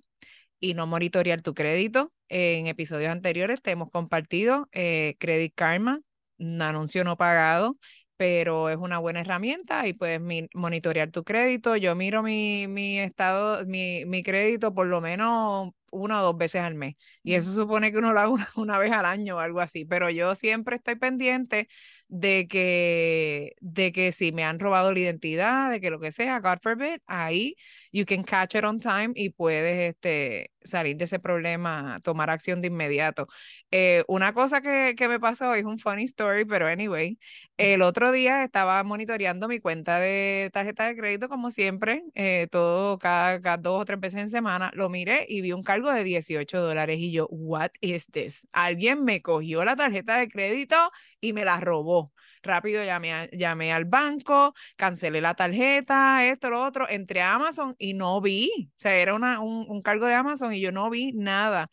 y 0.61 0.75
no 0.75 0.87
monitorear 0.87 1.43
tu 1.43 1.55
crédito. 1.55 2.13
En 2.29 2.67
episodios 2.67 3.11
anteriores 3.11 3.63
te 3.63 3.71
hemos 3.71 3.91
compartido 3.91 4.69
eh, 4.73 5.17
Credit 5.19 5.55
Karma, 5.55 6.01
un 6.39 6.61
anuncio 6.61 7.05
no 7.05 7.17
pagado 7.17 7.79
pero 8.19 8.69
es 8.69 8.77
una 8.77 8.99
buena 8.99 9.21
herramienta 9.21 9.87
y 9.87 9.93
puedes 9.95 10.21
monitorear 10.55 11.11
tu 11.13 11.25
crédito. 11.25 11.77
Yo 11.77 11.95
miro 11.95 12.23
mi, 12.25 12.67
mi 12.69 12.99
estado, 12.99 13.65
mi, 13.67 14.05
mi, 14.07 14.25
crédito 14.25 14.75
por 14.75 14.89
lo 14.89 15.01
menos 15.01 15.71
una 15.91 16.21
o 16.21 16.25
dos 16.25 16.37
veces 16.37 16.63
al 16.63 16.75
mes. 16.75 16.97
Y 17.23 17.35
eso 17.35 17.53
supone 17.53 17.93
que 17.93 17.99
uno 17.99 18.13
lo 18.13 18.21
haga 18.21 18.33
una, 18.57 18.79
vez 18.79 18.91
al 18.93 19.07
año 19.07 19.37
o 19.37 19.39
algo 19.39 19.61
así. 19.61 19.85
Pero 19.85 20.11
yo 20.11 20.35
siempre 20.35 20.77
estoy 20.77 20.97
pendiente 20.97 21.69
de 22.09 22.49
que, 22.49 23.55
de 23.61 23.93
que 23.93 24.11
si 24.11 24.33
me 24.33 24.45
han 24.45 24.59
robado 24.59 24.93
la 24.93 24.99
identidad, 24.99 25.71
de 25.71 25.81
que 25.81 25.91
lo 25.91 26.01
que 26.01 26.11
sea, 26.11 26.41
God 26.41 26.59
forbid, 26.61 26.99
ahí 27.07 27.55
you 27.93 28.05
can 28.05 28.25
catch 28.25 28.55
it 28.55 28.65
on 28.65 28.81
time 28.81 29.13
y 29.15 29.31
puedes 29.31 29.91
este, 29.91 30.53
salir 30.63 30.97
de 30.97 31.05
ese 31.05 31.19
problema, 31.19 32.01
tomar 32.05 32.31
acción 32.31 32.61
de 32.61 32.69
inmediato. 32.69 33.29
Eh, 33.71 34.05
una 34.09 34.33
cosa 34.35 34.61
que, 34.61 34.95
que 34.97 35.09
me 35.09 35.21
pasó 35.21 35.55
es 35.55 35.65
un 35.65 35.79
funny 35.79 36.05
story, 36.05 36.45
pero 36.45 36.67
anyway, 36.67 37.19
el 37.57 37.83
otro 37.83 38.13
día 38.13 38.45
estaba 38.45 38.83
monitoreando 38.85 39.49
mi 39.49 39.61
cuenta 39.61 39.99
de 40.01 40.51
tarjeta 40.53 40.87
de 40.87 40.97
crédito 40.97 41.29
como 41.29 41.51
siempre, 41.51 42.05
eh, 42.15 42.49
todo 42.51 42.99
cada, 42.99 43.41
cada, 43.41 43.57
dos 43.59 43.83
o 43.83 43.85
tres 43.85 44.01
veces 44.01 44.23
en 44.23 44.31
semana, 44.31 44.71
lo 44.75 44.89
miré 44.89 45.27
y 45.29 45.41
vi 45.41 45.53
un 45.53 45.63
cargo 45.63 45.93
de 45.93 46.05
18 46.05 46.61
dólares 46.61 46.99
y 47.01 47.13
yo, 47.13 47.27
what 47.31 47.71
is 47.81 48.07
this? 48.13 48.41
Alguien 48.53 49.05
me 49.05 49.23
cogió 49.23 49.65
la 49.65 49.77
tarjeta 49.77 50.19
de 50.19 50.29
crédito 50.29 50.77
y 51.21 51.33
me 51.33 51.45
la 51.45 51.61
robó. 51.61 52.13
Rápido 52.49 52.83
llamé, 52.83 53.29
llamé 53.33 53.73
al 53.75 53.85
banco, 53.85 54.55
cancelé 54.77 55.21
la 55.21 55.35
tarjeta, 55.35 56.25
esto, 56.25 56.49
lo 56.49 56.65
otro, 56.65 56.89
entré 56.89 57.21
a 57.21 57.35
Amazon 57.35 57.75
y 57.79 57.93
no 57.95 58.21
vi, 58.23 58.71
o 58.79 58.81
sea, 58.81 58.95
era 58.97 59.15
una, 59.15 59.41
un, 59.41 59.67
un 59.69 59.83
cargo 59.83 60.07
de 60.07 60.15
Amazon 60.15 60.53
y 60.55 60.61
yo 60.61 60.73
no 60.73 60.89
vi 60.89 61.13
nada. 61.13 61.69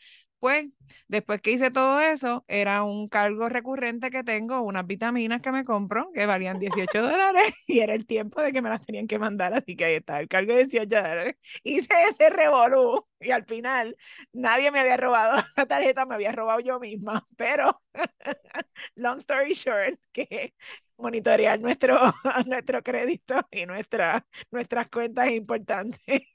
Pues, 0.46 0.68
después 1.08 1.42
que 1.42 1.54
hice 1.54 1.72
todo 1.72 2.00
eso, 2.00 2.46
era 2.48 2.84
un 2.84 3.10
cargo 3.10 3.50
recurrente 3.50 4.12
que 4.12 4.24
tengo, 4.24 4.62
unas 4.62 4.86
vitaminas 4.86 5.42
que 5.42 5.52
me 5.52 5.66
compro, 5.66 6.12
que 6.14 6.28
valían 6.28 6.60
18 6.60 7.02
dólares, 7.02 7.56
y 7.68 7.80
era 7.80 7.96
el 7.96 8.06
tiempo 8.06 8.44
de 8.44 8.54
que 8.54 8.62
me 8.62 8.70
las 8.70 8.86
tenían 8.86 9.08
que 9.08 9.18
mandar, 9.18 9.56
así 9.56 9.76
que 9.76 9.86
ahí 9.86 9.96
está, 9.96 10.20
el 10.20 10.28
cargo 10.28 10.54
de 10.54 10.66
18 10.68 10.88
dólares. 11.02 11.38
Hice 11.64 11.90
ese 12.12 12.30
revolú, 12.30 13.08
y 13.20 13.32
al 13.32 13.44
final 13.46 13.98
nadie 14.34 14.70
me 14.70 14.82
había 14.82 14.98
robado 14.98 15.44
la 15.58 15.66
tarjeta, 15.66 16.06
me 16.06 16.14
había 16.14 16.32
robado 16.32 16.60
yo 16.60 16.80
misma, 16.80 17.28
pero, 17.36 17.82
long 18.94 19.18
story 19.18 19.56
short, 19.56 20.00
que 20.12 20.54
monitorear 20.98 21.60
nuestro, 21.60 21.98
nuestro 22.46 22.84
crédito 22.84 23.48
y 23.50 23.66
nuestra, 23.66 24.24
nuestras 24.52 24.92
cuentas 24.92 25.26
es 25.26 25.34
importante. 25.38 26.28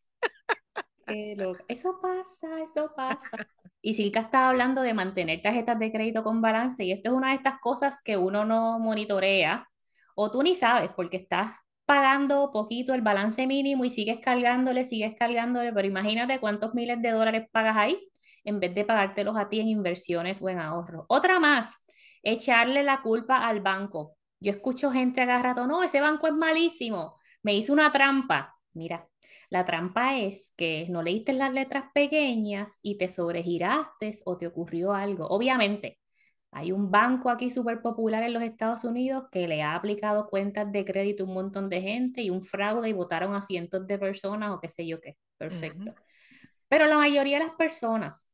Eso 1.68 2.00
pasa, 2.00 2.60
eso 2.60 2.92
pasa. 2.96 3.46
Y 3.82 3.94
Silka 3.94 4.20
estaba 4.20 4.50
hablando 4.50 4.82
de 4.82 4.94
mantener 4.94 5.40
tarjetas 5.42 5.78
de 5.78 5.90
crédito 5.92 6.22
con 6.22 6.42
balance 6.42 6.84
y 6.84 6.92
esto 6.92 7.10
es 7.10 7.16
una 7.16 7.30
de 7.30 7.36
estas 7.36 7.60
cosas 7.60 8.02
que 8.02 8.16
uno 8.16 8.44
no 8.44 8.78
monitorea 8.78 9.68
o 10.14 10.30
tú 10.30 10.42
ni 10.42 10.54
sabes 10.54 10.90
porque 10.94 11.16
estás 11.18 11.52
pagando 11.86 12.50
poquito 12.52 12.94
el 12.94 13.02
balance 13.02 13.46
mínimo 13.46 13.84
y 13.84 13.90
sigues 13.90 14.20
cargándole, 14.20 14.84
sigues 14.84 15.14
cargándole, 15.18 15.72
pero 15.72 15.88
imagínate 15.88 16.38
cuántos 16.38 16.74
miles 16.74 17.00
de 17.02 17.10
dólares 17.10 17.48
pagas 17.50 17.76
ahí 17.76 18.10
en 18.44 18.60
vez 18.60 18.74
de 18.74 18.84
pagártelos 18.84 19.36
a 19.36 19.48
ti 19.48 19.60
en 19.60 19.68
inversiones 19.68 20.40
o 20.42 20.48
en 20.48 20.58
ahorro. 20.58 21.06
Otra 21.08 21.40
más, 21.40 21.74
echarle 22.22 22.82
la 22.82 23.02
culpa 23.02 23.46
al 23.46 23.60
banco. 23.60 24.16
Yo 24.40 24.52
escucho 24.52 24.90
gente 24.90 25.20
agarrado, 25.20 25.66
no, 25.66 25.82
ese 25.82 26.00
banco 26.00 26.26
es 26.26 26.34
malísimo, 26.34 27.18
me 27.42 27.54
hizo 27.54 27.72
una 27.72 27.92
trampa. 27.92 28.54
Mira, 28.72 29.06
la 29.50 29.64
trampa 29.64 30.16
es 30.16 30.52
que 30.56 30.86
no 30.88 31.02
leíste 31.02 31.32
las 31.32 31.52
letras 31.52 31.84
pequeñas 31.92 32.78
y 32.82 32.98
te 32.98 33.08
sobregiraste 33.08 34.12
o 34.24 34.36
te 34.38 34.46
ocurrió 34.46 34.94
algo. 34.94 35.26
Obviamente, 35.26 35.98
hay 36.52 36.72
un 36.72 36.90
banco 36.90 37.30
aquí 37.30 37.50
súper 37.50 37.82
popular 37.82 38.22
en 38.22 38.32
los 38.32 38.42
Estados 38.42 38.84
Unidos 38.84 39.24
que 39.30 39.48
le 39.48 39.62
ha 39.62 39.74
aplicado 39.74 40.28
cuentas 40.28 40.70
de 40.70 40.84
crédito 40.84 41.24
a 41.24 41.26
un 41.26 41.34
montón 41.34 41.68
de 41.68 41.82
gente 41.82 42.22
y 42.22 42.30
un 42.30 42.42
fraude 42.42 42.88
y 42.88 42.92
votaron 42.92 43.34
a 43.34 43.42
cientos 43.42 43.86
de 43.86 43.98
personas 43.98 44.52
o 44.52 44.60
qué 44.60 44.68
sé 44.68 44.86
yo 44.86 45.00
qué. 45.00 45.16
Perfecto. 45.36 45.94
Pero 46.68 46.86
la 46.86 46.96
mayoría 46.98 47.38
de 47.38 47.44
las 47.46 47.54
personas 47.54 48.28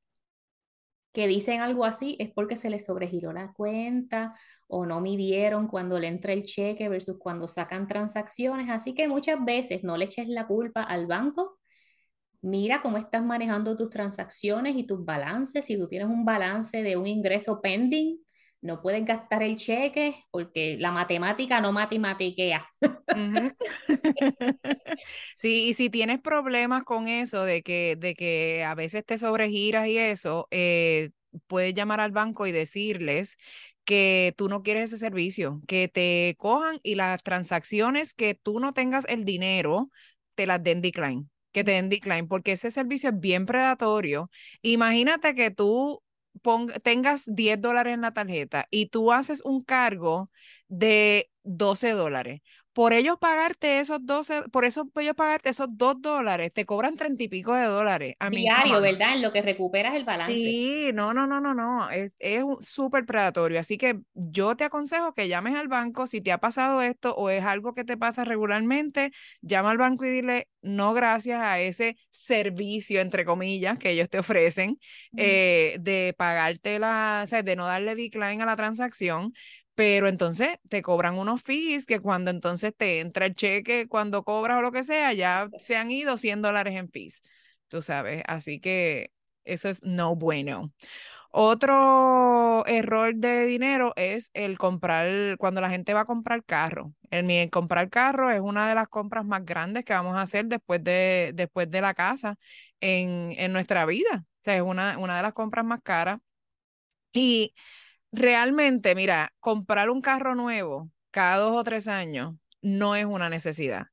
que 1.13 1.27
dicen 1.27 1.63
algo 1.63 1.87
así 1.87 2.17
es 2.21 2.31
porque 2.31 2.57
se 2.57 2.69
les 2.69 2.85
sobregiró 2.85 3.33
la 3.33 3.53
cuenta 3.55 4.35
o 4.69 4.87
no 4.87 5.01
midieron 5.01 5.69
cuando 5.69 5.99
le 5.99 6.09
entra 6.09 6.33
el 6.33 6.45
cheque 6.45 6.89
versus 6.89 7.19
cuando 7.19 7.49
sacan 7.49 7.87
transacciones. 7.87 8.69
Así 8.71 8.95
que 8.95 9.09
muchas 9.09 9.45
veces 9.45 9.85
no 9.85 9.97
le 9.97 10.07
eches 10.07 10.29
la 10.29 10.47
culpa 10.47 10.83
al 10.83 11.07
banco. 11.07 11.59
Mira 12.43 12.81
cómo 12.81 12.99
estás 12.99 13.25
manejando 13.25 13.77
tus 13.77 13.91
transacciones 13.91 14.77
y 14.77 14.85
tus 14.85 15.05
balances. 15.05 15.65
Si 15.65 15.77
tú 15.79 15.87
tienes 15.89 16.09
un 16.09 16.25
balance 16.25 16.83
de 16.83 16.97
un 16.97 17.07
ingreso 17.07 17.61
pending, 17.61 18.19
no 18.63 18.83
puedes 18.83 19.05
gastar 19.05 19.43
el 19.43 19.57
cheque 19.57 20.17
porque 20.31 20.77
la 20.79 20.91
matemática 20.91 21.61
no 21.61 21.73
matematiquea. 21.73 22.67
sí, 25.41 25.69
y 25.69 25.75
si 25.75 25.91
tienes 25.91 26.21
problemas 26.21 26.85
con 26.85 27.09
eso 27.09 27.45
de 27.45 27.63
que, 27.63 27.97
de 27.99 28.15
que 28.15 28.65
a 28.65 28.75
veces 28.75 29.05
te 29.05 29.19
sobregiras 29.19 29.87
y 29.89 29.99
eso, 29.99 30.49
eh, 30.51 31.11
puedes 31.47 31.75
llamar 31.75 32.01
al 32.01 32.13
banco 32.13 32.47
y 32.47 32.53
decirles 32.53 33.37
que 33.87 34.35
tú 34.37 34.51
no 34.51 34.63
quieres 34.63 34.93
ese 34.93 34.99
servicio, 34.99 35.63
que 35.67 35.89
te 35.89 36.37
cojan 36.39 36.81
y 36.83 36.97
las 36.97 37.23
transacciones 37.23 38.13
que 38.13 38.35
tú 38.35 38.61
no 38.61 38.75
tengas 38.75 39.07
el 39.09 39.25
dinero, 39.25 39.91
te 40.35 40.47
las 40.47 40.63
den 40.63 40.83
decline 40.83 41.27
que 41.57 41.65
te 41.65 41.71
den 41.71 41.89
decline, 41.89 42.29
porque 42.29 42.53
ese 42.53 42.71
servicio 42.71 43.09
es 43.09 43.19
bien 43.19 43.47
predatorio. 43.47 44.31
Imagínate 44.61 45.35
que 45.35 45.51
tú 45.51 46.03
tengas 46.83 47.25
10 47.27 47.59
dólares 47.61 47.95
en 47.95 48.03
la 48.03 48.13
tarjeta 48.13 48.67
y 48.71 48.91
tú 48.91 49.11
haces 49.11 49.43
un 49.43 49.65
cargo 49.65 50.31
de 50.69 51.31
12 51.45 51.93
dólares, 51.93 52.43
por 52.77 52.93
ellos 52.93 53.17
pagarte 53.19 53.81
esos 53.81 54.05
12, 54.05 54.51
por 54.53 54.67
eso 54.67 54.87
ellos 54.97 55.15
pagarte 55.15 55.49
esos 55.49 55.67
2 55.71 55.97
dólares, 56.03 56.53
te 56.53 56.67
cobran 56.67 56.95
30 56.95 57.23
y 57.23 57.29
pico 57.29 57.55
de 57.55 57.65
dólares. 57.65 58.17
A 58.19 58.29
Diario, 58.29 58.83
¿verdad? 58.83 59.15
En 59.15 59.23
lo 59.23 59.33
que 59.33 59.41
recuperas 59.41 59.95
el 59.95 60.05
balance. 60.05 60.35
Sí, 60.35 60.91
no, 60.93 61.15
no, 61.15 61.27
no, 61.27 61.41
no, 61.41 61.55
no, 61.55 61.89
es, 61.89 62.13
es 62.19 62.45
súper 62.61 63.07
predatorio. 63.07 63.59
Así 63.59 63.79
que 63.79 63.99
yo 64.13 64.59
te 64.59 64.65
aconsejo 64.65 65.15
que 65.15 65.27
llames 65.27 65.55
al 65.57 65.69
banco 65.69 66.07
si 66.07 66.21
te 66.21 66.33
ha 66.33 66.39
pasado 66.39 66.83
esto 66.83 67.15
o 67.15 67.31
es 67.31 67.43
algo 67.45 67.73
que 67.73 67.85
te 67.85 67.97
pasa 67.97 68.27
regularmente, 68.27 69.11
llama 69.41 69.71
al 69.71 69.79
banco 69.79 70.05
y 70.05 70.11
dile 70.11 70.49
no 70.61 70.93
gracias 70.93 71.41
a 71.41 71.59
ese 71.61 71.97
servicio, 72.11 73.01
entre 73.01 73.25
comillas, 73.25 73.79
que 73.79 73.93
ellos 73.93 74.11
te 74.11 74.19
ofrecen, 74.19 74.79
eh, 75.17 75.79
de 75.81 76.15
pagarte 76.19 76.79
la, 76.79 77.23
o 77.25 77.27
sea, 77.27 77.43
de 77.43 77.57
no 77.57 77.65
darle 77.67 77.95
decline 77.95 78.43
a 78.43 78.47
la 78.47 78.57
transacción, 78.57 79.33
pero 79.77 80.09
entonces 80.09 80.59
te 80.69 80.83
cobran 80.83 81.19
unos 81.19 81.43
fees 81.43 81.87
que 81.87 82.01
cuando 82.01 82.31
entonces 82.33 82.75
te 82.77 83.01
entra 83.01 83.27
el 83.27 83.35
cheque, 83.35 83.89
cuando 83.89 84.25
cobras 84.25 84.59
o 84.59 84.63
lo 84.63 84.73
que 84.73 84.85
sea, 84.85 85.13
ya 85.13 85.49
se 85.59 85.77
han 85.77 85.91
ido 85.93 86.19
100 86.19 86.43
dólares 86.43 86.75
en 86.77 86.91
fees, 86.91 87.23
tú 87.69 87.83
sabes, 87.83 88.23
así 88.27 88.59
que 88.61 89.13
eso 89.45 89.69
es 89.69 89.83
no 89.85 90.17
bueno. 90.17 90.73
Otro 91.31 92.65
error 92.67 93.15
de 93.15 93.47
dinero 93.47 93.93
es 93.97 94.31
el 94.35 94.59
comprar, 94.59 95.37
cuando 95.39 95.61
la 95.61 95.71
gente 95.71 95.95
va 95.95 96.01
a 96.01 96.05
comprar 96.07 96.45
carro. 96.45 96.95
El, 97.11 97.51
comprar 97.51 97.91
carro 97.91 98.31
es 98.31 98.41
una 98.41 98.69
de 98.69 98.75
las 98.75 98.89
compras 98.89 99.25
más 99.27 99.45
grandes 99.45 99.85
que 99.85 99.93
vamos 99.93 100.17
a 100.17 100.23
hacer 100.23 100.47
después 100.47 100.83
de, 100.83 101.33
después 101.35 101.71
de 101.71 101.81
la 101.83 101.95
casa 101.95 102.37
en, 102.81 103.35
en 103.37 103.53
nuestra 103.53 103.85
vida. 103.87 104.25
O 104.25 104.45
sea, 104.45 104.57
es 104.57 104.63
una, 104.63 104.99
una 104.99 105.17
de 105.19 105.23
las 105.23 105.35
compras 105.35 105.65
más 105.67 105.81
caras. 105.83 106.19
Y 107.13 107.55
realmente, 108.17 108.95
mira, 108.95 109.33
comprar 109.41 109.91
un 109.91 110.01
carro 110.01 110.35
nuevo 110.35 110.91
cada 111.11 111.39
dos 111.39 111.57
o 111.59 111.65
tres 111.65 111.89
años 111.89 112.35
no 112.63 112.97
es 112.97 113.05
una 113.05 113.29
necesidad. 113.29 113.87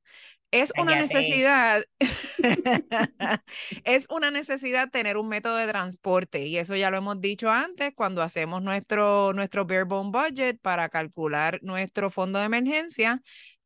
Es 0.50 0.72
una 0.78 0.94
necesidad, 0.94 1.82
es 3.84 4.06
una 4.08 4.30
necesidad 4.30 4.88
tener 4.88 5.16
un 5.16 5.28
método 5.28 5.56
de 5.56 5.66
transporte 5.66 6.46
y 6.46 6.58
eso 6.58 6.76
ya 6.76 6.90
lo 6.90 6.96
hemos 6.98 7.20
dicho 7.20 7.50
antes 7.50 7.92
cuando 7.92 8.22
hacemos 8.22 8.62
nuestro, 8.62 9.32
nuestro 9.32 9.66
bare 9.66 9.82
bone 9.82 10.10
budget 10.12 10.60
para 10.60 10.88
calcular 10.90 11.58
nuestro 11.62 12.08
fondo 12.08 12.38
de 12.38 12.44
emergencia. 12.44 13.20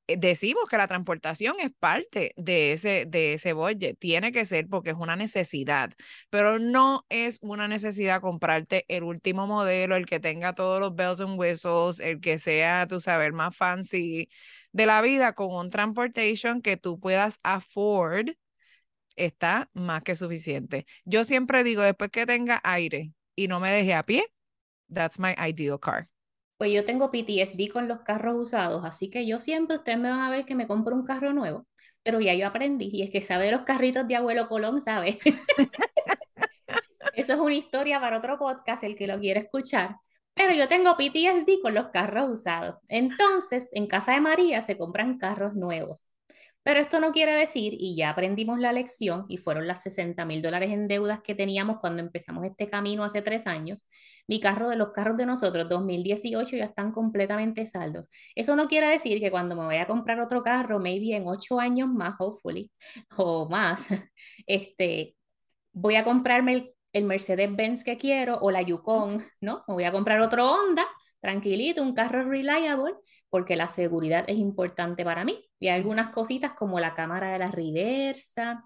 Eh, 0.08 0.16
decimos 0.16 0.68
que 0.70 0.78
la 0.78 0.88
transportación 0.88 1.56
es 1.60 1.70
parte 1.78 2.32
de 2.36 2.72
ese, 2.72 3.04
de 3.06 3.34
ese 3.34 3.54
tiene 3.98 4.32
que 4.32 4.46
ser 4.46 4.66
porque 4.68 4.90
es 4.90 4.96
una 4.98 5.16
necesidad, 5.16 5.92
pero 6.30 6.58
no 6.58 7.04
es 7.10 7.38
una 7.42 7.68
necesidad 7.68 8.22
comprarte 8.22 8.84
el 8.88 9.02
último 9.04 9.46
modelo, 9.46 9.96
el 9.96 10.06
que 10.06 10.18
tenga 10.18 10.54
todos 10.54 10.80
los 10.80 10.94
bells 10.94 11.20
and 11.20 11.38
whistles, 11.38 12.00
el 12.00 12.20
que 12.20 12.38
sea, 12.38 12.86
tú 12.88 13.00
sabes, 13.00 13.32
más 13.32 13.54
fancy 13.54 14.28
de 14.72 14.86
la 14.86 15.02
vida 15.02 15.34
con 15.34 15.52
un 15.54 15.70
transportation 15.70 16.62
que 16.62 16.76
tú 16.78 16.98
puedas 16.98 17.38
afford, 17.42 18.30
está 19.16 19.70
más 19.74 20.02
que 20.04 20.16
suficiente. 20.16 20.86
Yo 21.04 21.24
siempre 21.24 21.64
digo, 21.64 21.82
después 21.82 22.10
que 22.10 22.26
tenga 22.26 22.60
aire 22.64 23.12
y 23.36 23.48
no 23.48 23.60
me 23.60 23.70
deje 23.72 23.94
a 23.94 24.02
pie, 24.04 24.24
that's 24.92 25.18
my 25.18 25.34
ideal 25.38 25.78
car. 25.80 26.08
Pues 26.58 26.72
yo 26.72 26.84
tengo 26.84 27.10
PTSD 27.10 27.70
con 27.72 27.88
los 27.88 28.00
carros 28.02 28.36
usados, 28.36 28.84
así 28.84 29.10
que 29.10 29.26
yo 29.26 29.38
siempre, 29.40 29.76
ustedes 29.76 29.98
me 29.98 30.10
van 30.10 30.20
a 30.20 30.30
ver 30.30 30.44
que 30.44 30.54
me 30.56 30.66
compro 30.66 30.94
un 30.96 31.04
carro 31.04 31.32
nuevo, 31.32 31.66
pero 32.02 32.20
ya 32.20 32.34
yo 32.34 32.46
aprendí, 32.48 32.90
y 32.92 33.02
es 33.02 33.10
que 33.10 33.20
sabe 33.20 33.50
los 33.52 33.62
carritos 33.62 34.08
de 34.08 34.16
abuelo 34.16 34.48
Colón, 34.48 34.82
¿sabe? 34.82 35.18
Eso 37.14 37.34
es 37.34 37.40
una 37.40 37.54
historia 37.54 38.00
para 38.00 38.18
otro 38.18 38.38
podcast, 38.38 38.84
el 38.84 38.96
que 38.96 39.06
lo 39.06 39.18
quiere 39.18 39.40
escuchar. 39.40 39.96
Pero 40.34 40.52
yo 40.54 40.68
tengo 40.68 40.96
PTSD 40.96 41.60
con 41.62 41.74
los 41.74 41.88
carros 41.88 42.30
usados. 42.30 42.76
Entonces, 42.88 43.68
en 43.72 43.86
casa 43.88 44.12
de 44.12 44.20
María 44.20 44.62
se 44.62 44.78
compran 44.78 45.18
carros 45.18 45.54
nuevos. 45.54 46.06
Pero 46.68 46.80
esto 46.80 47.00
no 47.00 47.12
quiere 47.12 47.32
decir, 47.32 47.72
y 47.78 47.96
ya 47.96 48.10
aprendimos 48.10 48.58
la 48.58 48.74
lección, 48.74 49.24
y 49.30 49.38
fueron 49.38 49.66
las 49.66 49.82
60 49.84 50.22
mil 50.26 50.42
dólares 50.42 50.70
en 50.70 50.86
deudas 50.86 51.22
que 51.22 51.34
teníamos 51.34 51.78
cuando 51.80 52.02
empezamos 52.02 52.44
este 52.44 52.68
camino 52.68 53.04
hace 53.04 53.22
tres 53.22 53.46
años, 53.46 53.88
mi 54.26 54.38
carro 54.38 54.68
de 54.68 54.76
los 54.76 54.92
carros 54.92 55.16
de 55.16 55.24
nosotros, 55.24 55.66
2018, 55.66 56.56
ya 56.58 56.66
están 56.66 56.92
completamente 56.92 57.64
saldos. 57.64 58.10
Eso 58.34 58.54
no 58.54 58.68
quiere 58.68 58.86
decir 58.88 59.18
que 59.18 59.30
cuando 59.30 59.56
me 59.56 59.64
vaya 59.64 59.84
a 59.84 59.86
comprar 59.86 60.20
otro 60.20 60.42
carro, 60.42 60.78
maybe 60.78 61.16
en 61.16 61.26
ocho 61.26 61.58
años 61.58 61.88
más, 61.88 62.16
hopefully, 62.18 62.70
o 63.16 63.48
más, 63.48 63.88
este, 64.46 65.16
voy 65.72 65.96
a 65.96 66.04
comprarme 66.04 66.52
el, 66.52 66.74
el 66.98 67.04
Mercedes-Benz 67.04 67.84
que 67.84 67.96
quiero 67.96 68.38
o 68.40 68.50
la 68.50 68.62
Yukon, 68.62 69.24
¿no? 69.40 69.64
Me 69.68 69.74
voy 69.74 69.84
a 69.84 69.92
comprar 69.92 70.20
otro 70.20 70.50
Honda, 70.50 70.86
tranquilito, 71.20 71.82
un 71.82 71.94
carro 71.94 72.28
reliable, 72.28 72.94
porque 73.30 73.56
la 73.56 73.68
seguridad 73.68 74.24
es 74.26 74.36
importante 74.36 75.04
para 75.04 75.24
mí. 75.24 75.44
Y 75.60 75.68
algunas 75.68 76.12
cositas 76.12 76.52
como 76.52 76.78
la 76.80 76.94
cámara 76.94 77.32
de 77.32 77.38
la 77.38 77.50
reversa, 77.50 78.64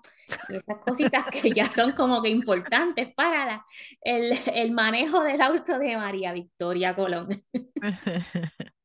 y 0.49 0.57
esas 0.57 0.79
cositas 0.85 1.25
que 1.31 1.51
ya 1.51 1.71
son 1.71 1.93
como 1.93 2.23
que 2.23 2.29
importantes 2.29 3.13
para 3.15 3.47
la, 3.47 3.65
el, 4.03 4.33
el 4.55 4.71
manejo 4.73 5.23
del 5.23 5.41
auto 5.41 5.79
de 5.79 5.97
María 5.97 6.33
Victoria 6.33 6.95
Colón. 6.95 7.45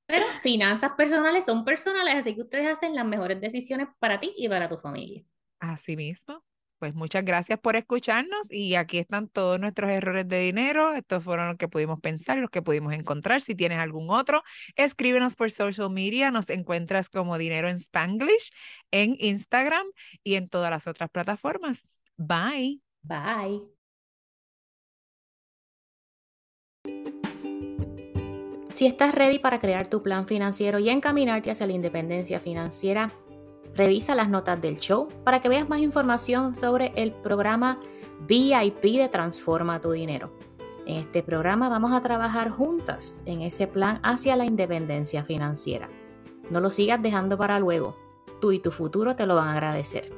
Pero 0.08 0.26
finanzas 0.42 0.92
personales 0.96 1.44
son 1.46 1.66
personales, 1.66 2.16
así 2.16 2.34
que 2.34 2.42
ustedes 2.42 2.74
hacen 2.74 2.96
las 2.96 3.06
mejores 3.06 3.42
decisiones 3.42 3.90
para 4.00 4.20
ti 4.20 4.34
y 4.38 4.48
para 4.48 4.70
tu 4.70 4.78
familia. 4.78 5.24
Así 5.60 5.98
mismo. 5.98 6.47
Pues 6.80 6.94
muchas 6.94 7.26
gracias 7.26 7.60
por 7.60 7.76
escucharnos 7.76 8.52
y 8.52 8.76
aquí 8.76 9.00
están 9.00 9.28
todos 9.30 9.60
nuestros 9.60 9.90
errores 9.90 10.28
de 10.28 10.40
dinero. 10.40 10.94
Estos 10.94 11.24
fueron 11.24 11.48
los 11.48 11.56
que 11.58 11.68
pudimos 11.68 12.00
pensar 12.00 12.38
los 12.38 12.52
que 12.52 12.62
pudimos 12.62 12.94
encontrar. 12.94 13.42
Si 13.42 13.56
tienes 13.56 13.80
algún 13.80 14.10
otro, 14.12 14.44
escríbenos 14.76 15.36
por 15.36 15.50
social 15.50 15.90
media. 15.90 16.30
Nos 16.30 16.48
encuentras 16.50 17.10
como 17.10 17.38
Dinero 17.38 17.68
en 17.70 17.78
Spanglish 17.78 18.52
en 18.92 19.16
Instagram 19.20 19.88
y 20.24 20.36
en 20.36 20.50
todas 20.50 20.70
las 20.70 20.88
otras 20.88 21.10
plataformas. 21.10 21.82
Bye. 22.18 22.82
Bye. 23.02 23.62
Si 28.76 28.86
estás 28.86 29.16
ready 29.16 29.40
para 29.40 29.58
crear 29.58 29.88
tu 29.88 30.04
plan 30.04 30.28
financiero 30.28 30.78
y 30.78 30.90
encaminarte 30.90 31.50
hacia 31.50 31.66
la 31.66 31.74
independencia 31.74 32.40
financiera, 32.40 33.12
Revisa 33.78 34.16
las 34.16 34.28
notas 34.28 34.60
del 34.60 34.80
show 34.80 35.08
para 35.24 35.40
que 35.40 35.50
veas 35.50 35.70
más 35.70 35.82
información 35.82 36.56
sobre 36.56 36.94
el 36.96 37.12
programa 37.14 37.80
VIP 38.28 38.82
de 38.82 39.08
Transforma 39.08 39.80
tu 39.80 39.92
Dinero. 39.92 40.32
En 40.88 40.96
este 40.96 41.22
programa 41.22 41.70
vamos 41.70 41.94
a 41.94 42.02
trabajar 42.02 42.50
juntas 42.50 43.22
en 43.28 43.42
ese 43.42 43.68
plan 43.68 44.00
hacia 44.02 44.36
la 44.36 44.46
independencia 44.46 45.24
financiera. 45.24 45.90
No 46.50 46.60
lo 46.60 46.72
sigas 46.72 47.04
dejando 47.04 47.38
para 47.38 47.60
luego. 47.60 47.96
Tú 48.42 48.52
y 48.52 48.58
tu 48.58 48.72
futuro 48.72 49.16
te 49.16 49.28
lo 49.28 49.36
van 49.36 49.50
a 49.50 49.54
agradecer. 49.54 50.12